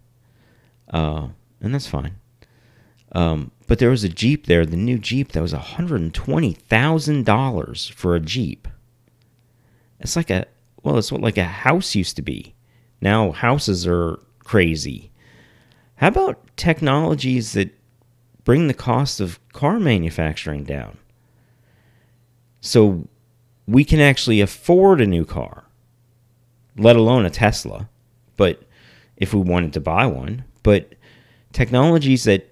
Uh 0.88 1.28
and 1.60 1.74
that's 1.74 1.86
fine 1.86 2.16
um 3.12 3.50
but 3.66 3.78
there 3.78 3.90
was 3.90 4.04
a 4.04 4.08
Jeep 4.08 4.46
there, 4.46 4.64
the 4.66 4.76
new 4.76 4.98
Jeep 4.98 5.32
that 5.32 5.40
was 5.40 5.54
$120,000 5.54 7.92
for 7.92 8.14
a 8.14 8.20
Jeep. 8.20 8.68
It's 9.98 10.16
like 10.16 10.28
a 10.28 10.44
well, 10.82 10.98
it's 10.98 11.10
what 11.12 11.22
like 11.22 11.38
a 11.38 11.44
house 11.44 11.94
used 11.94 12.16
to 12.16 12.22
be. 12.22 12.54
Now 13.00 13.32
houses 13.32 13.86
are 13.86 14.18
crazy. 14.40 15.10
How 15.96 16.08
about 16.08 16.56
technologies 16.56 17.52
that 17.52 17.70
bring 18.44 18.66
the 18.66 18.74
cost 18.74 19.20
of 19.20 19.38
car 19.52 19.78
manufacturing 19.78 20.64
down? 20.64 20.98
So 22.60 23.08
we 23.66 23.84
can 23.84 24.00
actually 24.00 24.40
afford 24.40 25.00
a 25.00 25.06
new 25.06 25.24
car, 25.24 25.64
let 26.76 26.96
alone 26.96 27.24
a 27.24 27.30
Tesla, 27.30 27.88
but 28.36 28.62
if 29.16 29.32
we 29.32 29.40
wanted 29.40 29.72
to 29.74 29.80
buy 29.80 30.06
one, 30.06 30.44
but 30.62 30.94
technologies 31.52 32.24
that 32.24 32.51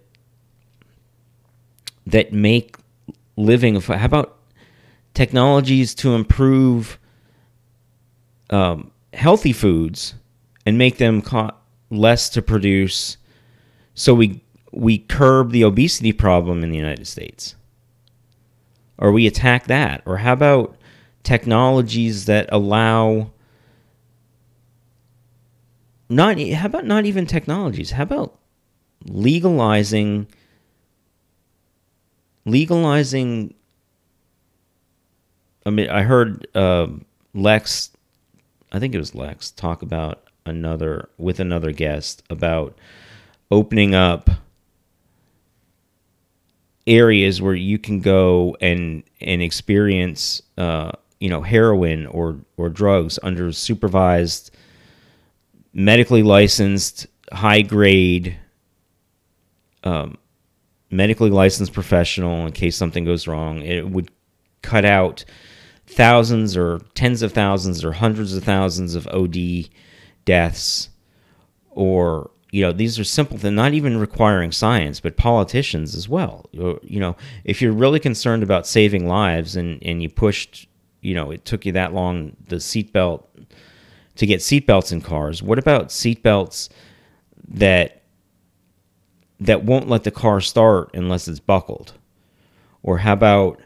that 2.11 2.33
make 2.33 2.77
living. 3.37 3.81
How 3.81 4.05
about 4.05 4.39
technologies 5.15 5.95
to 5.97 6.15
improve 6.15 6.99
um, 8.51 8.91
healthy 9.13 9.53
foods 9.53 10.15
and 10.67 10.77
make 10.79 10.99
them 10.99 11.23
less 11.91 12.29
to 12.31 12.43
produce, 12.43 13.17
so 13.95 14.15
we 14.15 14.43
we 14.73 14.99
curb 14.99 15.51
the 15.51 15.65
obesity 15.65 16.13
problem 16.13 16.63
in 16.63 16.71
the 16.71 16.77
United 16.77 17.07
States, 17.07 17.57
or 18.99 19.13
we 19.13 19.27
attack 19.27 19.67
that, 19.67 20.03
or 20.07 20.19
how 20.19 20.33
about 20.33 20.77
technologies 21.23 22.25
that 22.27 22.49
allow 22.51 23.31
not 26.09 26.41
how 26.41 26.67
about 26.67 26.87
not 26.87 27.05
even 27.05 27.27
technologies 27.27 27.93
how 27.93 28.03
about 28.03 28.39
legalizing 29.05 30.27
legalizing. 32.51 33.55
I 35.65 35.71
mean, 35.71 35.89
I 35.91 36.03
heard 36.03 36.47
uh, 36.55 36.89
Lex, 37.35 37.91
I 38.73 38.79
think 38.79 38.95
it 38.95 38.99
was 38.99 39.15
Lex, 39.15 39.51
talk 39.51 39.83
about 39.83 40.25
another 40.47 41.09
with 41.19 41.41
another 41.41 41.73
guest 41.73 42.23
about 42.31 42.77
opening 43.51 43.95
up 43.95 44.31
areas 46.87 47.43
where 47.43 47.55
you 47.55 47.79
can 47.79 48.01
go 48.01 48.57
and 48.61 49.03
and 49.21 49.43
experience 49.43 50.43
uh, 50.59 50.91
you 51.21 51.29
know 51.29 51.43
heroin 51.43 52.07
or 52.07 52.39
or 52.57 52.69
drugs 52.69 53.19
under 53.23 53.53
supervised 53.53 54.51
medically 55.73 56.23
licensed 56.23 57.07
high 57.33 57.63
grade 57.63 58.37
um, 59.85 60.19
medically 60.91 61.31
licensed 61.31 61.73
professional 61.73 62.47
in 62.47 62.53
case 62.53 62.77
something 62.77 63.05
goes 63.05 63.27
wrong. 63.27 63.63
It 63.63 63.89
would 63.89 64.11
cut 64.63 64.85
out 64.85 65.25
thousands 65.87 66.57
or 66.57 66.81
tens 66.95 67.23
of 67.23 67.33
thousands 67.33 67.85
or 67.85 67.93
hundreds 67.93 68.37
of 68.37 68.45
thousands 68.45 68.95
of 68.95 69.09
OD 69.09 69.69
deaths 70.25 70.91
or 71.71 72.31
you 72.53 72.63
know 72.63 72.73
these 72.73 72.99
are 72.99 73.05
simple 73.05 73.37
things 73.39 73.55
not 73.55 73.73
even 73.73 73.97
requiring 73.99 74.53
science 74.53 75.01
but 75.01 75.17
politicians 75.17 75.95
as 75.95 76.09
well 76.09 76.49
you 76.53 77.01
know 77.01 77.17
if 77.45 77.61
you're 77.61 77.73
really 77.73 77.99
concerned 77.99 78.43
about 78.43 78.67
saving 78.67 79.09
lives 79.09 79.57
and 79.57 79.83
and 79.83 80.03
you 80.03 80.09
pushed 80.09 80.69
you 81.01 81.15
know 81.15 81.31
it 81.31 81.45
took 81.45 81.67
you 81.67 81.73
that 81.73 81.93
long 81.93 82.37
the 82.49 82.57
seatbelt 82.57 83.25
to 84.15 84.27
get 84.27 84.41
seatbelts 84.41 84.93
in 84.93 85.01
cars 85.01 85.43
what 85.43 85.59
about 85.59 85.89
seatbelts 85.89 86.69
that 87.49 88.00
that 89.41 89.65
won't 89.65 89.89
let 89.89 90.05
the 90.05 90.11
car 90.11 90.41
start 90.41 90.91
unless 90.95 91.27
it's 91.27 91.41
buckled? 91.41 91.95
Or 92.83 92.99
how 92.99 93.15
about 93.15 93.61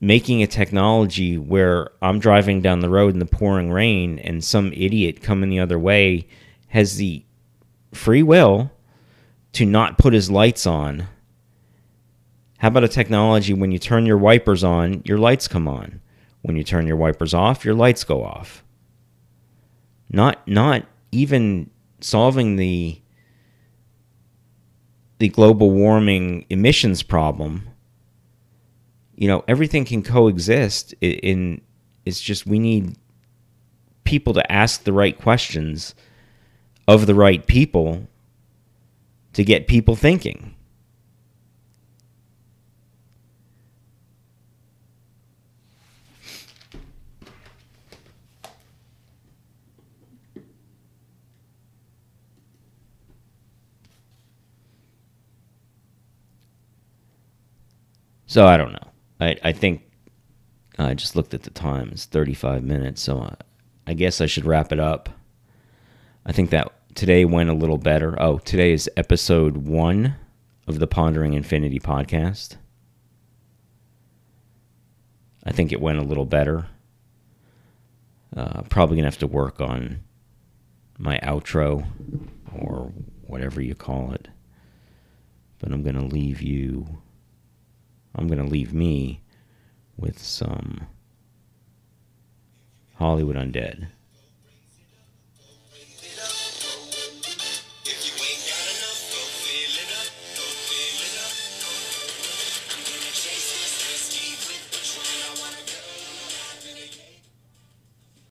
making 0.00 0.42
a 0.42 0.46
technology 0.46 1.38
where 1.38 1.90
I'm 2.02 2.18
driving 2.18 2.60
down 2.60 2.80
the 2.80 2.90
road 2.90 3.14
in 3.14 3.18
the 3.18 3.26
pouring 3.26 3.70
rain 3.70 4.18
and 4.18 4.44
some 4.44 4.72
idiot 4.72 5.22
coming 5.22 5.50
the 5.50 5.60
other 5.60 5.78
way 5.78 6.26
has 6.68 6.96
the 6.96 7.24
free 7.92 8.22
will 8.22 8.70
to 9.52 9.64
not 9.64 9.98
put 9.98 10.12
his 10.12 10.30
lights 10.30 10.66
on? 10.66 11.08
How 12.58 12.68
about 12.68 12.84
a 12.84 12.88
technology 12.88 13.52
when 13.52 13.72
you 13.72 13.78
turn 13.78 14.06
your 14.06 14.18
wipers 14.18 14.64
on, 14.64 15.02
your 15.04 15.18
lights 15.18 15.48
come 15.48 15.68
on? 15.68 16.00
When 16.42 16.56
you 16.56 16.64
turn 16.64 16.86
your 16.86 16.96
wipers 16.96 17.34
off, 17.34 17.64
your 17.64 17.74
lights 17.74 18.04
go 18.04 18.24
off. 18.24 18.62
Not 20.08 20.46
not 20.46 20.86
even 21.10 21.70
solving 22.00 22.56
the 22.56 23.00
the 25.18 25.28
global 25.28 25.70
warming 25.70 26.44
emissions 26.50 27.02
problem, 27.02 27.68
you 29.14 29.28
know, 29.28 29.44
everything 29.48 29.84
can 29.84 30.02
coexist 30.02 30.94
in 31.00 31.60
it's 32.04 32.20
just 32.20 32.46
we 32.46 32.58
need 32.58 32.96
people 34.04 34.32
to 34.34 34.52
ask 34.52 34.84
the 34.84 34.92
right 34.92 35.18
questions 35.18 35.94
of 36.88 37.06
the 37.06 37.14
right 37.14 37.46
people 37.46 38.06
to 39.32 39.44
get 39.44 39.66
people 39.66 39.96
thinking. 39.96 40.55
So 58.36 58.46
I 58.46 58.58
don't 58.58 58.72
know. 58.72 58.90
I, 59.18 59.36
I 59.44 59.52
think 59.52 59.90
I 60.78 60.92
just 60.92 61.16
looked 61.16 61.32
at 61.32 61.44
the 61.44 61.48
time. 61.48 61.88
It's 61.90 62.04
35 62.04 62.62
minutes, 62.62 63.00
so 63.00 63.22
I, 63.22 63.34
I 63.86 63.94
guess 63.94 64.20
I 64.20 64.26
should 64.26 64.44
wrap 64.44 64.72
it 64.72 64.78
up. 64.78 65.08
I 66.26 66.32
think 66.32 66.50
that 66.50 66.70
today 66.94 67.24
went 67.24 67.48
a 67.48 67.54
little 67.54 67.78
better. 67.78 68.14
Oh, 68.20 68.36
today 68.36 68.72
is 68.72 68.90
episode 68.94 69.56
one 69.56 70.16
of 70.66 70.80
the 70.80 70.86
Pondering 70.86 71.32
Infinity 71.32 71.80
podcast. 71.80 72.56
I 75.42 75.52
think 75.52 75.72
it 75.72 75.80
went 75.80 75.98
a 75.98 76.04
little 76.04 76.26
better. 76.26 76.66
Uh, 78.36 78.60
probably 78.68 78.96
gonna 78.96 79.06
have 79.06 79.16
to 79.20 79.26
work 79.26 79.62
on 79.62 80.00
my 80.98 81.18
outro 81.22 81.86
or 82.54 82.92
whatever 83.22 83.62
you 83.62 83.74
call 83.74 84.12
it. 84.12 84.28
But 85.58 85.72
I'm 85.72 85.82
gonna 85.82 86.04
leave 86.04 86.42
you. 86.42 86.98
I'm 88.16 88.28
gonna 88.28 88.46
leave 88.46 88.72
me 88.72 89.20
with 89.96 90.18
some 90.18 90.86
Hollywood 92.94 93.36
Undead. 93.36 93.88